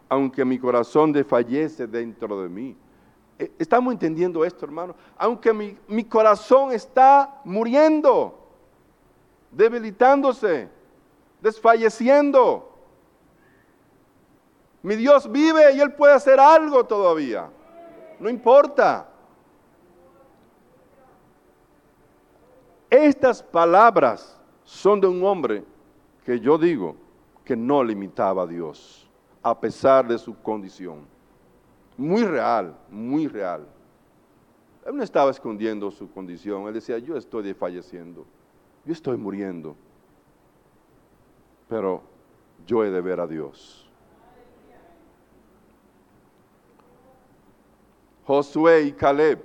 aunque 0.09 0.45
mi 0.45 0.59
corazón 0.59 1.13
desfallece 1.13 1.87
dentro 1.87 2.43
de 2.43 2.49
mí. 2.49 2.77
E, 3.39 3.53
¿Estamos 3.59 3.93
entendiendo 3.93 4.45
esto, 4.45 4.65
hermano? 4.65 4.95
Aunque 5.17 5.53
mi, 5.53 5.77
mi 5.89 6.05
corazón 6.05 6.73
está 6.73 7.41
muriendo, 7.45 8.39
debilitándose, 9.51 10.69
desfalleciendo. 11.41 12.73
Mi 14.83 14.97
Dios 14.97 15.31
vive 15.31 15.75
y 15.75 15.81
Él 15.81 15.93
puede 15.95 16.15
hacer 16.15 16.39
algo 16.39 16.85
todavía. 16.85 17.51
No 18.21 18.29
importa. 18.29 19.09
Estas 22.89 23.43
palabras 23.43 24.41
son 24.65 25.01
de 25.01 25.07
un 25.07 25.25
hombre 25.25 25.65
que 26.25 26.41
yo 26.41 26.57
digo 26.57 26.97
que 27.45 27.57
no 27.57 27.83
limitaba 27.85 28.43
a 28.43 28.47
Dios, 28.47 29.09
a 29.43 29.59
pesar 29.59 30.07
de 30.07 30.19
su 30.19 30.41
condición. 30.41 31.07
Muy 31.97 32.25
real, 32.25 32.77
muy 32.91 33.27
real. 33.27 33.67
Él 34.85 34.97
no 34.97 35.03
estaba 35.03 35.31
escondiendo 35.31 35.91
su 35.91 36.11
condición, 36.11 36.69
él 36.69 36.75
decía, 36.75 36.99
yo 36.99 37.17
estoy 37.17 37.53
falleciendo, 37.55 38.25
yo 38.85 38.93
estoy 38.93 39.17
muriendo, 39.17 39.75
pero 41.69 42.03
yo 42.67 42.85
he 42.85 42.91
de 42.91 43.01
ver 43.01 43.19
a 43.19 43.27
Dios. 43.27 43.91
Josué 48.27 48.83
y 48.83 48.93
Caleb, 48.93 49.43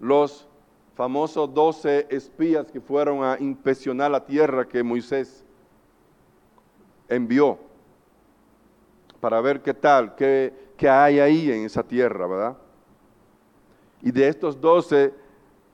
los 0.00 0.46
famosos 0.94 1.52
doce 1.52 2.06
espías 2.10 2.70
que 2.70 2.80
fueron 2.80 3.22
a 3.22 3.38
inspeccionar 3.38 4.10
la 4.10 4.24
tierra 4.24 4.66
que 4.66 4.82
Moisés 4.82 5.44
envió 7.08 7.65
para 9.26 9.40
ver 9.40 9.60
qué 9.60 9.74
tal, 9.74 10.14
qué, 10.14 10.52
hay 10.88 11.18
ahí 11.18 11.50
en 11.50 11.64
esa 11.64 11.82
tierra, 11.82 12.28
¿verdad? 12.28 12.56
Y 14.00 14.12
de 14.12 14.28
estos 14.28 14.60
doce, 14.60 15.12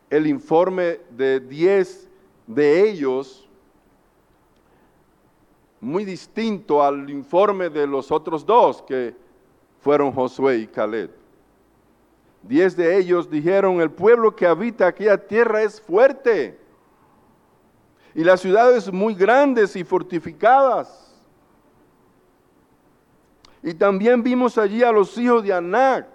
el 0.08 0.26
informe 0.26 1.00
de 1.10 1.38
diez 1.38 2.08
de 2.46 2.88
ellos, 2.88 3.46
muy 5.82 6.06
distinto 6.06 6.82
al 6.82 7.10
informe 7.10 7.68
de 7.68 7.86
los 7.86 8.10
otros 8.10 8.46
dos, 8.46 8.80
que 8.80 9.14
fueron 9.82 10.12
Josué 10.12 10.56
y 10.56 10.66
Caleb. 10.66 11.10
Diez 12.40 12.74
de 12.74 12.96
ellos 12.96 13.28
dijeron, 13.28 13.82
el 13.82 13.90
pueblo 13.90 14.34
que 14.34 14.46
habita 14.46 14.86
aquella 14.86 15.18
tierra 15.18 15.62
es 15.62 15.78
fuerte 15.78 16.58
y 18.14 18.24
las 18.24 18.40
ciudades 18.40 18.90
muy 18.90 19.14
grandes 19.14 19.76
y 19.76 19.84
fortificadas. 19.84 21.11
Y 23.62 23.74
también 23.74 24.22
vimos 24.22 24.58
allí 24.58 24.82
a 24.82 24.90
los 24.90 25.16
hijos 25.16 25.44
de 25.44 25.52
Anac, 25.52 26.08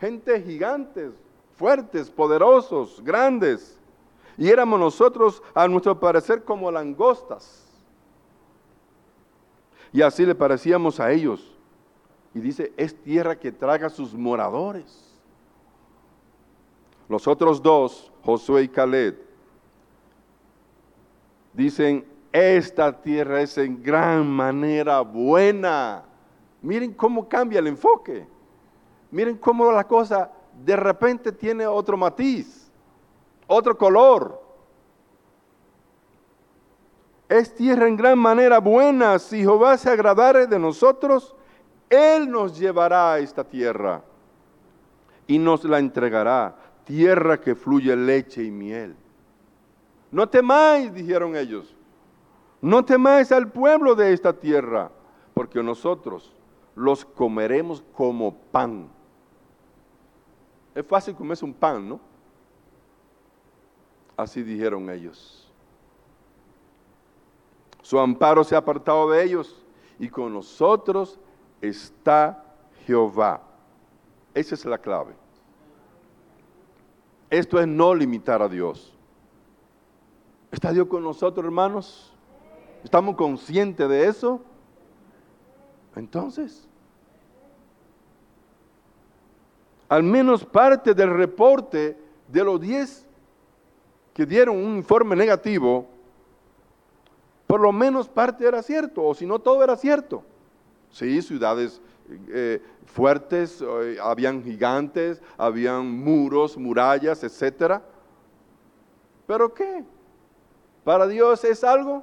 gente 0.00 0.42
gigantes, 0.42 1.12
fuertes, 1.54 2.10
poderosos, 2.10 3.02
grandes. 3.04 3.78
Y 4.36 4.48
éramos 4.48 4.78
nosotros, 4.78 5.42
a 5.54 5.66
nuestro 5.68 5.98
parecer, 5.98 6.44
como 6.44 6.70
langostas. 6.70 7.64
Y 9.92 10.02
así 10.02 10.26
le 10.26 10.34
parecíamos 10.34 11.00
a 11.00 11.10
ellos. 11.10 11.56
Y 12.34 12.40
dice, 12.40 12.72
es 12.76 12.94
tierra 13.02 13.38
que 13.38 13.52
traga 13.52 13.88
sus 13.88 14.14
moradores. 14.14 15.04
Los 17.08 17.26
otros 17.26 17.62
dos, 17.62 18.12
Josué 18.22 18.62
y 18.62 18.68
Caleb, 18.68 19.18
dicen, 21.54 22.04
esta 22.30 23.00
tierra 23.00 23.40
es 23.40 23.56
en 23.56 23.82
gran 23.82 24.28
manera 24.28 25.00
buena. 25.00 26.04
Miren 26.62 26.92
cómo 26.92 27.28
cambia 27.28 27.60
el 27.60 27.66
enfoque. 27.66 28.26
Miren 29.10 29.36
cómo 29.38 29.70
la 29.70 29.86
cosa 29.86 30.30
de 30.64 30.76
repente 30.76 31.32
tiene 31.32 31.66
otro 31.66 31.96
matiz, 31.96 32.70
otro 33.46 33.76
color. 33.76 34.42
Es 37.28 37.54
tierra 37.54 37.86
en 37.86 37.96
gran 37.96 38.18
manera 38.18 38.58
buena. 38.58 39.18
Si 39.18 39.38
Jehová 39.38 39.76
se 39.76 39.90
agradare 39.90 40.46
de 40.46 40.58
nosotros, 40.58 41.34
Él 41.88 42.30
nos 42.30 42.58
llevará 42.58 43.14
a 43.14 43.18
esta 43.18 43.44
tierra 43.44 44.02
y 45.26 45.38
nos 45.38 45.64
la 45.64 45.78
entregará 45.78 46.56
tierra 46.84 47.38
que 47.38 47.54
fluye 47.54 47.94
leche 47.94 48.42
y 48.42 48.50
miel. 48.50 48.96
No 50.10 50.26
temáis, 50.26 50.92
dijeron 50.94 51.36
ellos, 51.36 51.76
no 52.62 52.82
temáis 52.82 53.30
al 53.30 53.52
pueblo 53.52 53.94
de 53.94 54.14
esta 54.14 54.32
tierra, 54.32 54.90
porque 55.34 55.62
nosotros 55.62 56.32
los 56.78 57.04
comeremos 57.04 57.82
como 57.94 58.34
pan. 58.34 58.88
Es 60.74 60.86
fácil 60.86 61.14
comerse 61.14 61.44
un 61.44 61.52
pan, 61.52 61.88
¿no? 61.88 62.00
Así 64.16 64.42
dijeron 64.42 64.88
ellos. 64.88 65.52
Su 67.82 67.98
amparo 67.98 68.44
se 68.44 68.54
ha 68.54 68.58
apartado 68.58 69.10
de 69.10 69.24
ellos 69.24 69.60
y 69.98 70.08
con 70.08 70.32
nosotros 70.32 71.18
está 71.60 72.44
Jehová. 72.86 73.42
Esa 74.34 74.54
es 74.54 74.64
la 74.64 74.78
clave. 74.78 75.14
Esto 77.30 77.60
es 77.60 77.66
no 77.66 77.94
limitar 77.94 78.40
a 78.40 78.48
Dios. 78.48 78.94
¿Está 80.50 80.72
Dios 80.72 80.86
con 80.86 81.02
nosotros, 81.02 81.44
hermanos? 81.44 82.12
¿Estamos 82.84 83.16
conscientes 83.16 83.88
de 83.88 84.06
eso? 84.06 84.40
Entonces, 85.96 86.67
al 89.88 90.02
menos 90.02 90.44
parte 90.44 90.94
del 90.94 91.10
reporte 91.10 91.96
de 92.28 92.44
los 92.44 92.60
10 92.60 93.06
que 94.12 94.26
dieron 94.26 94.56
un 94.56 94.76
informe 94.76 95.16
negativo, 95.16 95.86
por 97.46 97.60
lo 97.60 97.72
menos 97.72 98.08
parte 98.08 98.46
era 98.46 98.62
cierto, 98.62 99.02
o 99.04 99.14
si 99.14 99.24
no 99.24 99.38
todo 99.38 99.62
era 99.62 99.76
cierto. 99.76 100.22
Sí, 100.90 101.22
ciudades 101.22 101.80
eh, 102.30 102.62
fuertes, 102.86 103.62
eh, 103.62 103.96
habían 104.02 104.42
gigantes, 104.42 105.22
habían 105.36 105.90
muros, 105.90 106.56
murallas, 106.56 107.22
etc. 107.22 107.80
¿Pero 109.26 109.52
qué? 109.52 109.84
¿Para 110.84 111.06
Dios 111.06 111.44
es 111.44 111.62
algo? 111.64 112.02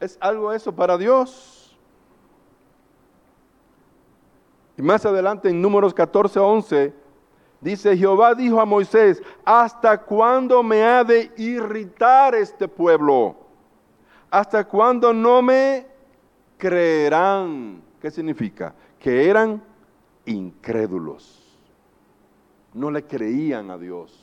¿Es 0.00 0.18
algo 0.20 0.52
eso 0.52 0.74
para 0.74 0.98
Dios? 0.98 1.55
Y 4.76 4.82
más 4.82 5.06
adelante 5.06 5.48
en 5.48 5.62
números 5.62 5.94
14, 5.94 6.38
11, 6.38 6.92
dice, 7.60 7.96
Jehová 7.96 8.34
dijo 8.34 8.60
a 8.60 8.66
Moisés, 8.66 9.22
¿hasta 9.44 10.02
cuándo 10.02 10.62
me 10.62 10.82
ha 10.84 11.02
de 11.02 11.32
irritar 11.36 12.34
este 12.34 12.68
pueblo? 12.68 13.36
¿Hasta 14.30 14.64
cuándo 14.66 15.12
no 15.12 15.40
me 15.40 15.86
creerán? 16.58 17.82
¿Qué 18.00 18.10
significa? 18.10 18.74
Que 18.98 19.28
eran 19.28 19.62
incrédulos. 20.26 21.42
No 22.74 22.90
le 22.90 23.02
creían 23.02 23.70
a 23.70 23.78
Dios. 23.78 24.22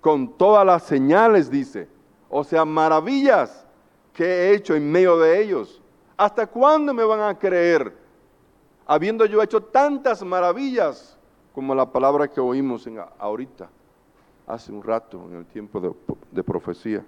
Con 0.00 0.38
todas 0.38 0.64
las 0.64 0.84
señales, 0.84 1.50
dice. 1.50 1.88
O 2.30 2.42
sea, 2.42 2.64
maravillas 2.64 3.66
que 4.14 4.24
he 4.24 4.54
hecho 4.54 4.74
en 4.74 4.90
medio 4.90 5.18
de 5.18 5.42
ellos. 5.42 5.82
¿Hasta 6.16 6.46
cuándo 6.46 6.94
me 6.94 7.04
van 7.04 7.20
a 7.20 7.38
creer? 7.38 7.99
Habiendo 8.92 9.24
yo 9.24 9.40
hecho 9.40 9.62
tantas 9.62 10.20
maravillas 10.24 11.16
como 11.54 11.76
la 11.76 11.92
palabra 11.92 12.26
que 12.26 12.40
oímos 12.40 12.88
en, 12.88 12.98
ahorita, 13.20 13.70
hace 14.48 14.72
un 14.72 14.82
rato, 14.82 15.26
en 15.30 15.36
el 15.36 15.46
tiempo 15.46 15.78
de, 15.78 15.92
de 16.32 16.42
profecía. 16.42 17.06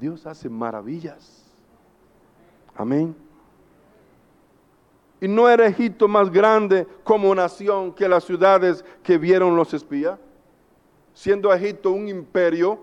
Dios 0.00 0.26
hace 0.26 0.48
maravillas. 0.48 1.44
Amén. 2.74 3.14
¿Y 5.20 5.28
no 5.28 5.48
era 5.48 5.64
Egipto 5.64 6.08
más 6.08 6.28
grande 6.28 6.88
como 7.04 7.32
nación 7.32 7.92
que 7.92 8.08
las 8.08 8.24
ciudades 8.24 8.84
que 9.04 9.18
vieron 9.18 9.54
los 9.54 9.72
espías? 9.74 10.18
Siendo 11.14 11.54
Egipto 11.54 11.92
un 11.92 12.08
imperio, 12.08 12.80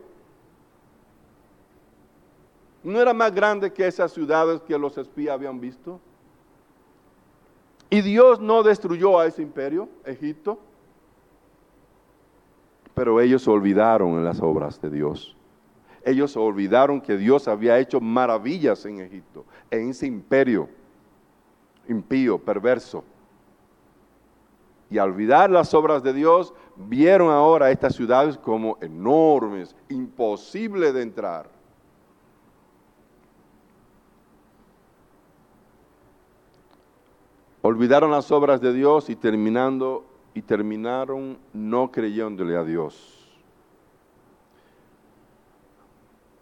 ¿no 2.81 3.01
era 3.01 3.13
más 3.13 3.35
grande 3.35 3.73
que 3.73 3.85
esas 3.85 4.13
ciudades 4.13 4.61
que 4.61 4.77
los 4.77 4.97
espías 4.97 5.33
habían 5.33 5.59
visto? 5.59 5.99
¿Y 7.93 8.01
Dios 8.01 8.39
no 8.39 8.63
destruyó 8.63 9.19
a 9.19 9.27
ese 9.27 9.41
imperio, 9.41 9.87
Egipto? 10.03 10.59
Pero 12.93 13.21
ellos 13.21 13.47
olvidaron 13.47 14.11
en 14.17 14.23
las 14.23 14.41
obras 14.41 14.81
de 14.81 14.89
Dios 14.89 15.35
ellos 16.05 16.35
olvidaron 16.35 16.99
que 16.99 17.17
Dios 17.17 17.47
había 17.47 17.79
hecho 17.79 18.01
maravillas 18.01 18.85
en 18.85 18.99
Egipto, 18.99 19.45
en 19.71 19.89
ese 19.89 20.05
imperio 20.05 20.67
impío, 21.87 22.37
perverso. 22.37 23.03
Y 24.89 24.97
al 24.97 25.09
olvidar 25.09 25.49
las 25.49 25.73
obras 25.73 26.03
de 26.03 26.13
Dios, 26.13 26.53
vieron 26.75 27.29
ahora 27.29 27.71
estas 27.71 27.95
ciudades 27.95 28.37
como 28.37 28.77
enormes, 28.81 29.75
imposible 29.89 30.91
de 30.91 31.01
entrar. 31.01 31.49
Olvidaron 37.65 38.11
las 38.11 38.29
obras 38.29 38.59
de 38.59 38.73
Dios 38.73 39.09
y 39.09 39.15
terminando 39.15 40.05
y 40.33 40.41
terminaron 40.41 41.37
no 41.53 41.89
creyéndole 41.93 42.57
a 42.57 42.63
Dios. 42.65 43.41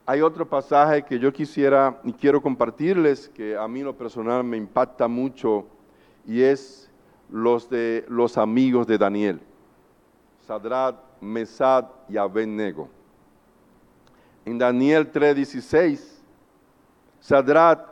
Hay 0.07 0.21
otro 0.21 0.49
pasaje 0.49 1.03
que 1.03 1.19
yo 1.19 1.31
quisiera 1.31 2.01
y 2.03 2.11
quiero 2.11 2.41
compartirles 2.41 3.29
que 3.29 3.55
a 3.55 3.67
mí 3.67 3.83
lo 3.83 3.95
personal 3.95 4.43
me 4.43 4.57
impacta 4.57 5.07
mucho 5.07 5.67
y 6.25 6.41
es 6.41 6.89
los 7.29 7.69
de 7.69 8.03
los 8.09 8.35
amigos 8.39 8.87
de 8.87 8.97
Daniel, 8.97 9.39
Sadrat, 10.47 10.95
Mesad 11.21 11.85
y 12.09 12.17
Abednego. 12.17 12.89
En 14.43 14.57
Daniel 14.57 15.11
3:16, 15.11 16.19
Sadrat, 17.19 17.90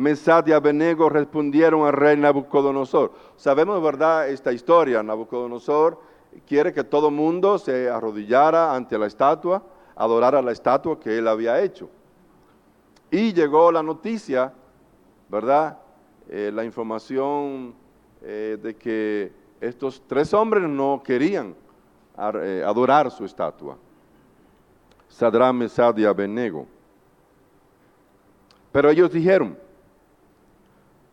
Mesad 0.00 0.46
y 0.46 0.52
Abednego 0.52 1.10
respondieron 1.10 1.86
al 1.86 1.92
rey 1.92 2.16
Nabucodonosor. 2.16 3.12
Sabemos, 3.36 3.82
¿verdad?, 3.82 4.30
esta 4.30 4.50
historia. 4.50 5.02
Nabucodonosor 5.02 6.00
quiere 6.46 6.72
que 6.72 6.84
todo 6.84 7.10
mundo 7.10 7.58
se 7.58 7.90
arrodillara 7.90 8.74
ante 8.74 8.98
la 8.98 9.06
estatua, 9.06 9.62
adorara 9.94 10.40
la 10.40 10.52
estatua 10.52 10.98
que 10.98 11.18
él 11.18 11.28
había 11.28 11.60
hecho. 11.60 11.90
Y 13.10 13.34
llegó 13.34 13.70
la 13.70 13.82
noticia, 13.82 14.54
¿verdad? 15.28 15.78
Eh, 16.30 16.50
la 16.54 16.64
información 16.64 17.74
eh, 18.22 18.56
de 18.62 18.76
que 18.76 19.32
estos 19.60 20.02
tres 20.06 20.32
hombres 20.32 20.66
no 20.66 21.02
querían 21.04 21.54
eh, 22.36 22.64
adorar 22.66 23.10
su 23.10 23.26
estatua. 23.26 23.76
Sadrán, 25.08 25.58
Mesad 25.58 25.94
y 25.98 26.06
Abednego. 26.06 26.66
Pero 28.72 28.88
ellos 28.88 29.12
dijeron, 29.12 29.58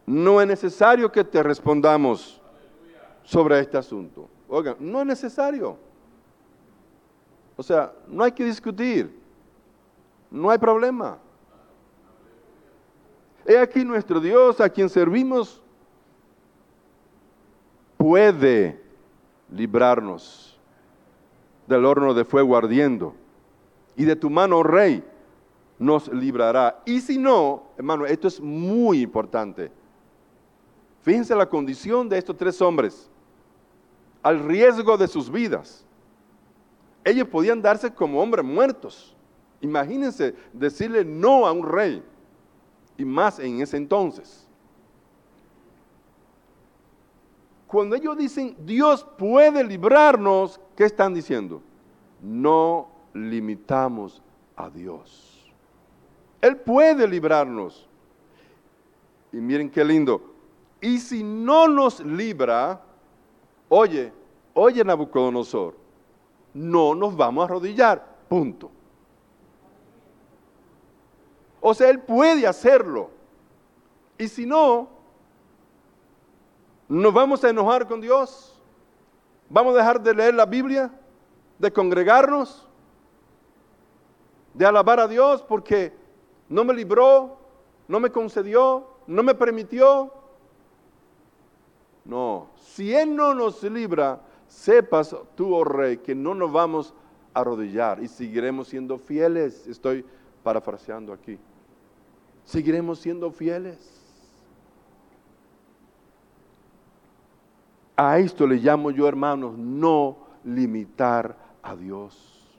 no 0.07 0.39
es 0.39 0.47
necesario 0.47 1.11
que 1.11 1.23
te 1.23 1.43
respondamos 1.43 2.41
sobre 3.23 3.59
este 3.59 3.77
asunto. 3.77 4.29
Oigan, 4.47 4.77
no 4.79 5.01
es 5.01 5.05
necesario. 5.05 5.77
O 7.57 7.61
sea, 7.61 7.91
no 8.07 8.23
hay 8.23 8.31
que 8.31 8.45
discutir. 8.45 9.13
No 10.31 10.49
hay 10.49 10.57
problema. 10.57 11.17
He 13.45 13.57
aquí 13.57 13.83
nuestro 13.83 14.21
Dios 14.21 14.61
a 14.61 14.69
quien 14.69 14.89
servimos 14.89 15.61
puede 17.97 18.81
librarnos 19.51 20.57
del 21.67 21.83
horno 21.83 22.13
de 22.13 22.23
fuego 22.23 22.55
ardiendo. 22.55 23.13
Y 23.97 24.05
de 24.05 24.15
tu 24.15 24.29
mano, 24.29 24.63
rey, 24.63 25.03
nos 25.77 26.07
librará. 26.13 26.81
Y 26.85 27.01
si 27.01 27.17
no, 27.17 27.63
hermano, 27.77 28.05
esto 28.05 28.29
es 28.29 28.39
muy 28.39 29.01
importante. 29.01 29.71
Fíjense 31.07 31.33
la 31.33 31.47
condición 31.47 32.09
de 32.09 32.17
estos 32.17 32.35
tres 32.35 32.61
hombres, 32.61 33.09
al 34.21 34.43
riesgo 34.43 34.97
de 34.97 35.07
sus 35.07 35.31
vidas. 35.31 35.85
Ellos 37.05 37.29
podían 37.29 37.61
darse 37.61 37.93
como 37.93 38.21
hombres 38.21 38.43
muertos. 38.43 39.15
Imagínense 39.61 40.35
decirle 40.51 41.05
no 41.05 41.47
a 41.47 41.53
un 41.53 41.65
rey, 41.65 42.03
y 42.97 43.05
más 43.05 43.39
en 43.39 43.61
ese 43.61 43.77
entonces. 43.77 44.45
Cuando 47.67 47.95
ellos 47.95 48.17
dicen 48.17 48.57
Dios 48.65 49.07
puede 49.17 49.63
librarnos, 49.63 50.59
¿qué 50.75 50.83
están 50.83 51.13
diciendo? 51.13 51.61
No 52.21 52.89
limitamos 53.13 54.21
a 54.57 54.69
Dios. 54.69 55.53
Él 56.41 56.57
puede 56.57 57.07
librarnos. 57.07 57.87
Y 59.31 59.37
miren 59.37 59.69
qué 59.69 59.85
lindo. 59.85 60.35
Y 60.81 60.99
si 60.99 61.23
no 61.23 61.67
nos 61.67 61.99
libra, 61.99 62.81
oye, 63.69 64.13
oye 64.53 64.83
Nabucodonosor, 64.83 65.75
no 66.53 66.95
nos 66.95 67.15
vamos 67.15 67.41
a 67.41 67.45
arrodillar. 67.45 68.17
Punto. 68.27 68.69
O 71.61 71.73
sea, 71.73 71.89
Él 71.89 71.99
puede 72.01 72.45
hacerlo. 72.45 73.09
Y 74.17 74.27
si 74.27 74.45
no, 74.45 74.97
¿Nos 76.87 77.13
vamos 77.13 77.43
a 77.43 77.49
enojar 77.49 77.85
con 77.87 77.99
Dios? 77.99 78.53
¿Vamos 79.49 79.75
a 79.75 79.79
dejar 79.79 80.01
de 80.01 80.13
leer 80.13 80.33
la 80.33 80.45
Biblia? 80.45 80.91
¿De 81.59 81.71
congregarnos? 81.71 82.65
¿De 84.53 84.65
alabar 84.65 84.99
a 85.01 85.07
Dios 85.07 85.43
porque 85.43 85.93
no 86.47 86.63
me 86.63 86.73
libró? 86.73 87.37
¿No 87.89 87.99
me 87.99 88.09
concedió? 88.09 88.87
¿No 89.05 89.21
me 89.21 89.35
permitió? 89.35 90.13
No, 92.07 92.47
si 92.55 92.93
Él 92.93 93.15
no 93.15 93.33
nos 93.33 93.61
libra, 93.63 94.21
sepas 94.47 95.13
tú, 95.35 95.53
oh 95.53 95.65
rey, 95.65 95.97
que 95.97 96.15
no 96.15 96.33
nos 96.33 96.51
vamos 96.51 96.93
a 97.33 97.41
arrodillar 97.41 98.01
y 98.01 98.07
seguiremos 98.07 98.69
siendo 98.69 98.97
fieles. 98.97 99.67
Estoy 99.67 100.05
parafraseando 100.41 101.11
aquí. 101.11 101.37
Seguiremos 102.45 102.99
siendo 102.99 103.29
fieles. 103.29 103.93
A 107.97 108.19
esto 108.19 108.47
le 108.47 108.55
llamo 108.55 108.91
yo, 108.91 109.07
hermanos, 109.07 109.57
no 109.57 110.17
limitar 110.45 111.35
a 111.61 111.75
Dios. 111.75 112.57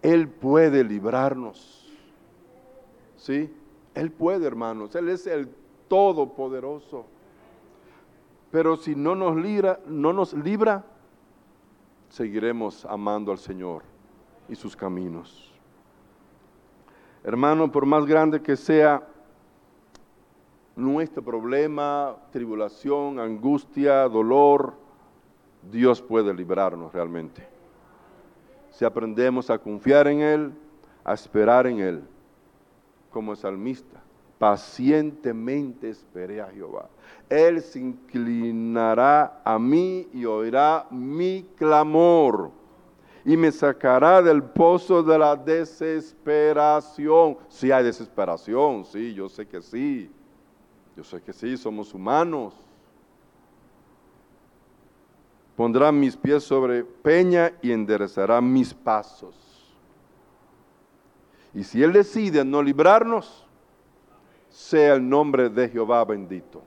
Él 0.00 0.28
puede 0.28 0.84
librarnos. 0.84 1.90
¿Sí? 3.16 3.52
Él 3.94 4.12
puede, 4.12 4.46
hermanos. 4.46 4.94
Él 4.94 5.08
es 5.08 5.26
el 5.26 5.48
todopoderoso. 5.88 7.06
Pero 8.50 8.76
si 8.76 8.94
no 8.94 9.14
nos 9.14 9.36
libra, 9.36 9.80
no 9.86 10.12
nos 10.12 10.32
libra, 10.34 10.84
seguiremos 12.08 12.84
amando 12.84 13.30
al 13.30 13.38
Señor 13.38 13.82
y 14.48 14.56
sus 14.56 14.76
caminos. 14.76 15.52
Hermano, 17.22 17.70
por 17.70 17.86
más 17.86 18.06
grande 18.06 18.42
que 18.42 18.56
sea 18.56 19.06
nuestro 20.74 21.22
problema, 21.22 22.16
tribulación, 22.32 23.20
angustia, 23.20 24.08
dolor, 24.08 24.74
Dios 25.70 26.00
puede 26.00 26.32
librarnos 26.34 26.92
realmente. 26.92 27.46
Si 28.70 28.84
aprendemos 28.84 29.50
a 29.50 29.58
confiar 29.58 30.08
en 30.08 30.20
Él, 30.20 30.52
a 31.04 31.12
esperar 31.12 31.66
en 31.66 31.80
Él, 31.80 32.02
como 33.10 33.36
salmista, 33.36 34.02
pacientemente 34.40 35.90
esperé 35.90 36.40
a 36.40 36.46
Jehová. 36.46 36.88
Él 37.28 37.60
se 37.60 37.78
inclinará 37.78 39.42
a 39.44 39.58
mí 39.58 40.08
y 40.14 40.24
oirá 40.24 40.86
mi 40.90 41.46
clamor 41.56 42.50
y 43.22 43.36
me 43.36 43.52
sacará 43.52 44.22
del 44.22 44.42
pozo 44.42 45.02
de 45.02 45.18
la 45.18 45.36
desesperación. 45.36 47.36
Si 47.50 47.70
hay 47.70 47.84
desesperación, 47.84 48.86
sí, 48.86 49.12
yo 49.12 49.28
sé 49.28 49.46
que 49.46 49.60
sí. 49.60 50.10
Yo 50.96 51.04
sé 51.04 51.20
que 51.20 51.34
sí, 51.34 51.58
somos 51.58 51.92
humanos. 51.92 52.54
Pondrá 55.54 55.92
mis 55.92 56.16
pies 56.16 56.44
sobre 56.44 56.82
peña 56.82 57.52
y 57.60 57.72
enderezará 57.72 58.40
mis 58.40 58.72
pasos. 58.72 59.36
Y 61.52 61.62
si 61.62 61.82
Él 61.82 61.92
decide 61.92 62.42
no 62.42 62.62
librarnos, 62.62 63.49
sea 64.50 64.94
el 64.94 65.08
nombre 65.08 65.48
de 65.48 65.68
Jehová 65.68 66.04
bendito. 66.04 66.62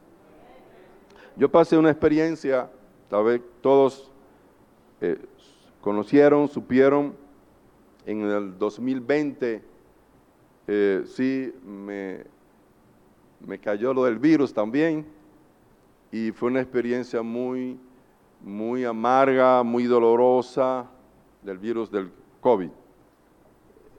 Yo 1.36 1.50
pasé 1.50 1.78
una 1.78 1.92
experiencia, 1.92 2.70
tal 3.10 3.26
vez 3.26 3.42
todos 3.62 4.12
eh, 5.02 5.20
conocieron, 5.82 6.48
supieron, 6.48 7.16
en 8.06 8.22
el 8.22 8.58
2020, 8.58 9.64
eh, 10.68 11.04
sí, 11.06 11.54
me 11.64 12.34
me 13.46 13.60
cayó 13.60 13.94
lo 13.94 14.06
del 14.06 14.18
virus 14.18 14.54
también 14.54 15.06
y 16.12 16.32
fue 16.32 16.50
una 16.50 16.62
experiencia 16.62 17.22
muy, 17.22 17.78
muy 18.42 18.86
amarga, 18.86 19.64
muy 19.64 19.84
dolorosa 19.86 20.90
del 21.42 21.58
virus 21.58 21.92
del 21.92 22.12
COVID. 22.40 22.70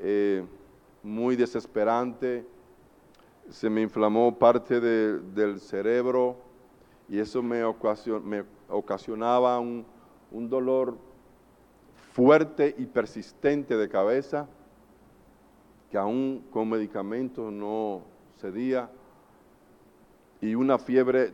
Eh, 0.00 0.44
muy 1.02 1.36
desesperante, 1.36 2.46
se 3.51 3.68
me 3.68 3.82
inflamó 3.82 4.38
parte 4.38 4.80
del 4.80 5.61
cerebro 5.61 6.36
y 7.09 7.18
eso 7.18 7.42
me, 7.42 7.62
ocasionaba 8.68 9.59
un, 9.61 9.84
un 10.30 10.49
dolor 10.49 10.97
fuerte 12.12 12.74
y 12.78 12.86
persistente 12.86 13.76
de 13.76 13.88
cabeza 13.88 14.49
que 15.90 15.99
aún 15.99 16.45
con 16.51 16.68
medicamentos 16.68 17.53
no 17.53 18.03
cedía 18.40 18.90
y 20.40 20.55
una 20.55 20.78
fiebre 20.78 21.32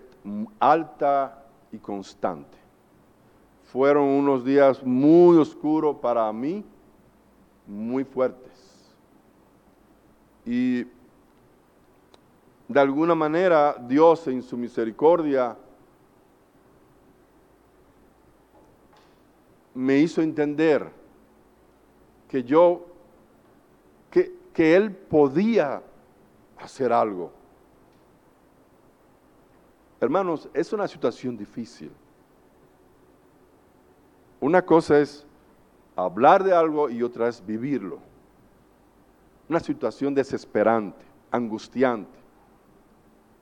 alta 0.58 1.46
y 1.72 1.78
constante. 1.78 2.58
fueron 3.64 4.04
unos 4.04 4.44
días 4.44 4.82
muy 4.84 5.38
oscuros 5.38 5.96
para 5.96 6.32
mí, 6.32 6.64
muy 7.66 8.04
fuertes. 8.04 8.94
Y 10.44 10.84
de 12.70 12.78
alguna 12.78 13.16
manera 13.16 13.74
Dios 13.80 14.28
en 14.28 14.44
su 14.44 14.56
misericordia 14.56 15.56
me 19.74 19.98
hizo 19.98 20.22
entender 20.22 20.88
que 22.28 22.44
yo, 22.44 22.86
que, 24.08 24.32
que 24.54 24.76
Él 24.76 24.94
podía 24.94 25.82
hacer 26.58 26.92
algo. 26.92 27.32
Hermanos, 30.00 30.48
es 30.54 30.72
una 30.72 30.86
situación 30.86 31.36
difícil. 31.36 31.90
Una 34.38 34.64
cosa 34.64 35.00
es 35.00 35.26
hablar 35.96 36.44
de 36.44 36.54
algo 36.54 36.88
y 36.88 37.02
otra 37.02 37.26
es 37.26 37.44
vivirlo. 37.44 37.98
Una 39.48 39.58
situación 39.58 40.14
desesperante, 40.14 41.04
angustiante, 41.32 42.19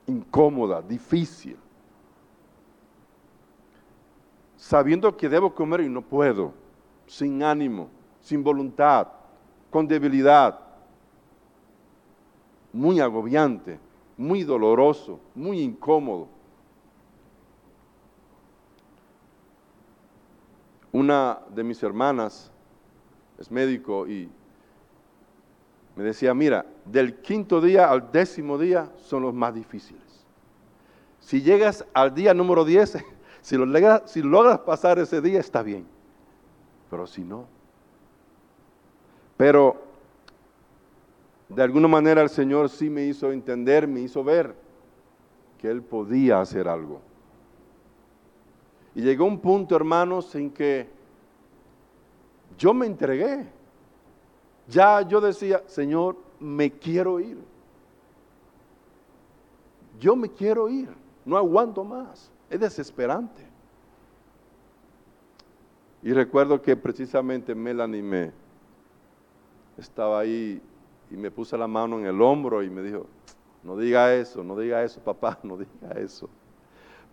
incómoda, 0.09 0.81
difícil. 0.81 1.57
Sabiendo 4.57 5.15
que 5.15 5.29
debo 5.29 5.53
comer 5.53 5.81
y 5.81 5.89
no 5.89 6.01
puedo, 6.01 6.53
sin 7.07 7.41
ánimo, 7.43 7.89
sin 8.21 8.43
voluntad, 8.43 9.07
con 9.69 9.87
debilidad. 9.87 10.59
Muy 12.73 12.99
agobiante, 12.99 13.79
muy 14.17 14.43
doloroso, 14.43 15.19
muy 15.33 15.61
incómodo. 15.61 16.27
Una 20.91 21.39
de 21.53 21.63
mis 21.63 21.81
hermanas 21.83 22.51
es 23.37 23.49
médico 23.49 24.07
y 24.07 24.29
me 25.95 26.03
decía, 26.03 26.33
mira, 26.33 26.65
del 26.91 27.15
quinto 27.21 27.61
día 27.61 27.89
al 27.89 28.11
décimo 28.11 28.57
día 28.57 28.91
son 28.97 29.23
los 29.23 29.33
más 29.33 29.53
difíciles. 29.53 30.01
Si 31.19 31.41
llegas 31.41 31.85
al 31.93 32.13
día 32.13 32.33
número 32.33 32.65
10, 32.65 32.97
si, 33.41 33.57
si 34.05 34.21
logras 34.21 34.59
pasar 34.59 34.99
ese 34.99 35.21
día, 35.21 35.39
está 35.39 35.61
bien. 35.61 35.85
Pero 36.89 37.05
si 37.05 37.23
no. 37.23 37.45
Pero 39.37 39.77
de 41.47 41.63
alguna 41.63 41.87
manera 41.87 42.21
el 42.21 42.29
Señor 42.29 42.69
sí 42.69 42.89
me 42.89 43.05
hizo 43.05 43.31
entender, 43.31 43.87
me 43.87 44.01
hizo 44.01 44.23
ver 44.23 44.55
que 45.59 45.69
Él 45.69 45.81
podía 45.81 46.41
hacer 46.41 46.67
algo. 46.67 47.01
Y 48.95 49.01
llegó 49.01 49.25
un 49.25 49.39
punto, 49.39 49.75
hermanos, 49.75 50.33
en 50.35 50.49
que 50.49 50.89
yo 52.57 52.73
me 52.73 52.87
entregué. 52.87 53.47
Ya 54.67 55.01
yo 55.01 55.21
decía, 55.21 55.63
Señor, 55.67 56.28
me 56.39 56.71
quiero 56.71 57.19
ir. 57.19 57.37
Yo 59.99 60.15
me 60.15 60.29
quiero 60.29 60.69
ir. 60.69 60.89
No 61.25 61.37
aguanto 61.37 61.83
más. 61.83 62.31
Es 62.49 62.59
desesperante. 62.59 63.45
Y 66.01 66.13
recuerdo 66.13 66.61
que 66.61 66.75
precisamente 66.75 67.53
Melanie 67.53 68.01
me 68.01 68.31
estaba 69.77 70.19
ahí 70.19 70.61
y 71.11 71.17
me 71.17 71.29
puso 71.29 71.57
la 71.57 71.67
mano 71.67 71.99
en 71.99 72.05
el 72.05 72.21
hombro 72.21 72.63
y 72.63 72.69
me 72.69 72.81
dijo, 72.81 73.05
no 73.63 73.75
diga 73.75 74.13
eso, 74.15 74.43
no 74.43 74.57
diga 74.57 74.83
eso, 74.83 75.01
papá, 75.01 75.37
no 75.43 75.57
diga 75.57 75.91
eso. 75.97 76.29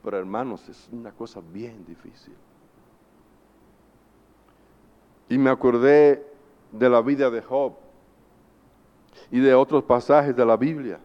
Pero 0.04 0.18
hermanos, 0.18 0.68
es 0.68 0.88
una 0.92 1.10
cosa 1.10 1.40
bien 1.52 1.84
difícil. 1.84 2.34
Y 5.28 5.38
me 5.38 5.50
acordé 5.50 6.24
de 6.70 6.88
la 6.88 7.00
vida 7.00 7.28
de 7.30 7.42
Job 7.42 7.72
y 9.30 9.40
de 9.40 9.54
otros 9.54 9.82
pasajes 9.84 10.34
de 10.34 10.44
la 10.44 10.56
Biblia. 10.56 11.00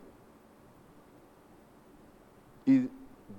Y 2.66 2.88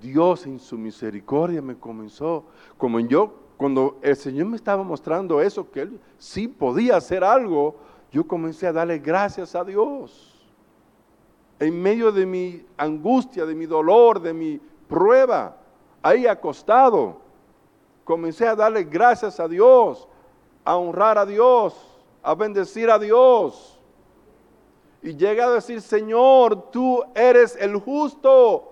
Dios 0.01 0.45
en 0.45 0.59
su 0.59 0.77
misericordia 0.77 1.61
me 1.61 1.77
comenzó, 1.77 2.45
como 2.77 2.99
yo, 2.99 3.33
cuando 3.57 3.97
el 4.01 4.15
Señor 4.15 4.47
me 4.47 4.57
estaba 4.57 4.83
mostrando 4.83 5.39
eso, 5.39 5.69
que 5.71 5.81
Él 5.81 5.99
sí 6.17 6.47
podía 6.47 6.97
hacer 6.97 7.23
algo, 7.23 7.75
yo 8.11 8.27
comencé 8.27 8.67
a 8.67 8.73
darle 8.73 8.99
gracias 8.99 9.55
a 9.55 9.63
Dios. 9.63 10.29
En 11.59 11.81
medio 11.81 12.11
de 12.11 12.25
mi 12.25 12.65
angustia, 12.77 13.45
de 13.45 13.55
mi 13.55 13.65
dolor, 13.65 14.19
de 14.19 14.33
mi 14.33 14.59
prueba, 14.87 15.57
ahí 16.01 16.27
acostado, 16.27 17.21
comencé 18.03 18.47
a 18.47 18.55
darle 18.55 18.83
gracias 18.83 19.39
a 19.39 19.47
Dios, 19.47 20.07
a 20.65 20.75
honrar 20.75 21.17
a 21.17 21.25
Dios, 21.25 21.73
a 22.21 22.35
bendecir 22.35 22.89
a 22.89 22.99
Dios. 22.99 23.79
Y 25.03 25.15
llega 25.15 25.45
a 25.45 25.51
decir, 25.51 25.81
Señor, 25.81 26.71
tú 26.71 27.03
eres 27.13 27.57
el 27.59 27.75
justo. 27.75 28.69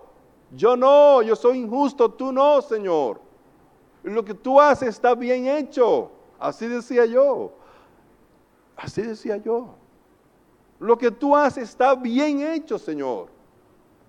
Yo 0.56 0.78
no, 0.78 1.22
yo 1.22 1.36
soy 1.36 1.60
injusto, 1.60 2.10
tú 2.10 2.32
no, 2.32 2.62
Señor. 2.62 3.20
Lo 4.04 4.24
que 4.24 4.34
tú 4.34 4.60
haces 4.60 4.90
está 4.90 5.14
bien 5.14 5.46
hecho. 5.46 6.10
Así 6.40 6.68
decía 6.68 7.06
yo. 7.06 7.52
Así 8.78 9.02
decía 9.02 9.38
yo. 9.38 9.76
Lo 10.80 10.98
que 10.98 11.12
tú 11.12 11.36
haces 11.36 11.70
está 11.70 11.94
bien 11.96 12.42
hecho, 12.42 12.80
Señor. 12.80 13.28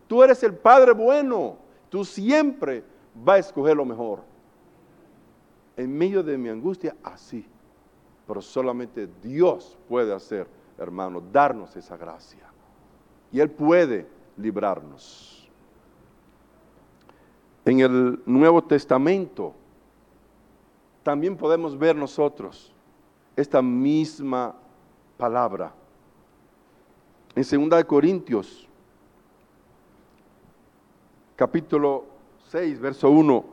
Tú 0.07 0.23
eres 0.23 0.43
el 0.43 0.55
Padre 0.55 0.93
bueno. 0.93 1.57
Tú 1.91 2.05
siempre 2.05 2.85
vas 3.15 3.37
a 3.37 3.39
escoger 3.41 3.77
lo 3.77 3.85
mejor. 3.85 4.21
En 5.77 5.93
medio 5.97 6.23
de 6.23 6.39
mi 6.39 6.49
angustia, 6.49 6.97
así. 7.03 7.47
Pero 8.27 8.41
solamente 8.41 9.09
Dios 9.23 9.77
puede 9.89 10.15
hacer, 10.15 10.47
hermano, 10.79 11.21
darnos 11.33 11.77
esa 11.77 11.97
gracia. 11.97 12.47
Y 13.31 13.41
Él 13.41 13.51
puede 13.51 14.07
librarnos. 14.37 15.51
En 17.65 17.81
el 17.81 18.21
Nuevo 18.27 18.63
Testamento 18.63 19.55
también 21.03 21.37
podemos 21.37 21.79
ver 21.79 21.97
nosotros 21.97 22.73
esta 23.37 23.63
misma 23.63 24.55
palabra. 25.17 25.73
En 27.35 27.71
2 27.71 27.85
Corintios, 27.85 28.69
capítulo 31.37 32.05
6, 32.49 32.81
verso 32.81 33.11
1. 33.11 33.45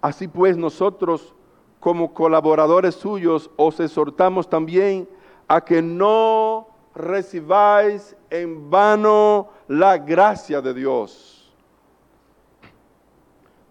Así 0.00 0.28
pues 0.28 0.56
nosotros 0.56 1.34
como 1.80 2.14
colaboradores 2.14 2.94
suyos 2.94 3.50
os 3.56 3.80
exhortamos 3.80 4.48
también 4.48 5.08
a 5.48 5.60
que 5.60 5.82
no 5.82 6.68
recibáis 6.94 8.16
en 8.30 8.70
vano 8.70 9.48
la 9.68 9.98
gracia 9.98 10.60
de 10.60 10.74
Dios. 10.74 11.52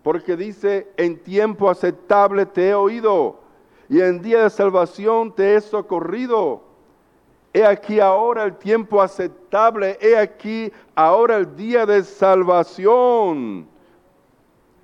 Porque 0.02 0.36
dice, 0.36 0.92
en 0.98 1.18
tiempo 1.24 1.70
aceptable 1.70 2.46
te 2.46 2.70
he 2.70 2.74
oído 2.74 3.40
y 3.90 4.02
en 4.02 4.22
día 4.22 4.44
de 4.44 4.50
salvación 4.50 5.34
te 5.34 5.56
he 5.56 5.62
socorrido. 5.62 6.64
He 7.54 7.66
aquí 7.66 8.00
ahora 8.00 8.44
el 8.46 8.58
tiempo 8.58 9.02
aceptable, 9.02 9.98
he 10.02 10.18
aquí 10.18 10.72
ahora 10.96 11.38
el 11.38 11.56
día 11.56 11.86
de 11.86 12.04
salvación. 12.04 13.68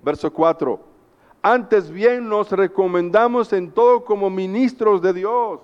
Verso 0.04 0.32
4. 0.32 0.80
Antes 1.42 1.90
bien 1.90 2.30
nos 2.30 2.52
recomendamos 2.52 3.52
en 3.54 3.72
todo 3.72 4.06
como 4.06 4.30
ministros 4.30 5.02
de 5.02 5.14
Dios, 5.14 5.60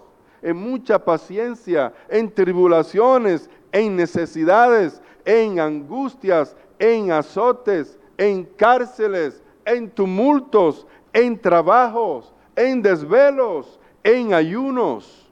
en 0.45 0.57
mucha 0.57 1.03
paciencia, 1.03 1.91
en 2.07 2.31
tribulaciones, 2.31 3.49
en 3.71 3.95
necesidades, 3.95 5.01
en 5.25 5.59
angustias, 5.59 6.55
en 6.77 7.11
azotes, 7.11 7.97
en 8.15 8.43
cárceles, 8.43 9.43
en 9.65 9.89
tumultos, 9.89 10.85
en 11.13 11.41
trabajos, 11.41 12.31
en 12.55 12.83
desvelos, 12.83 13.79
en 14.03 14.35
ayunos. 14.35 15.27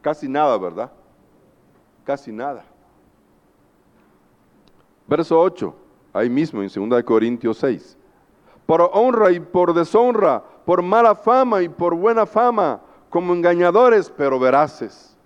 Casi 0.00 0.26
nada, 0.26 0.56
¿verdad? 0.56 0.90
Casi 2.02 2.32
nada. 2.32 2.64
Verso 5.06 5.38
8, 5.38 5.74
ahí 6.14 6.30
mismo 6.30 6.62
en 6.62 6.88
2 6.88 7.02
Corintios 7.02 7.58
6 7.58 7.98
por 8.66 8.90
honra 8.92 9.30
y 9.30 9.40
por 9.40 9.74
deshonra, 9.74 10.42
por 10.64 10.82
mala 10.82 11.14
fama 11.14 11.62
y 11.62 11.68
por 11.68 11.94
buena 11.94 12.24
fama, 12.24 12.80
como 13.14 13.32
engañadores 13.32 14.10
pero 14.10 14.40
veraces, 14.40 15.16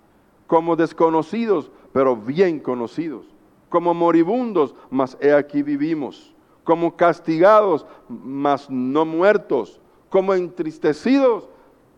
como 0.45 0.75
desconocidos 0.75 1.71
pero 1.91 2.15
bien 2.15 2.59
conocidos, 2.59 3.25
como 3.67 3.95
moribundos, 3.95 4.75
mas 4.91 5.17
he 5.19 5.33
aquí 5.33 5.63
vivimos, 5.63 6.35
como 6.63 6.95
castigados, 6.95 7.87
mas 8.07 8.69
no 8.69 9.05
muertos, 9.05 9.81
como 10.11 10.35
entristecidos, 10.35 11.49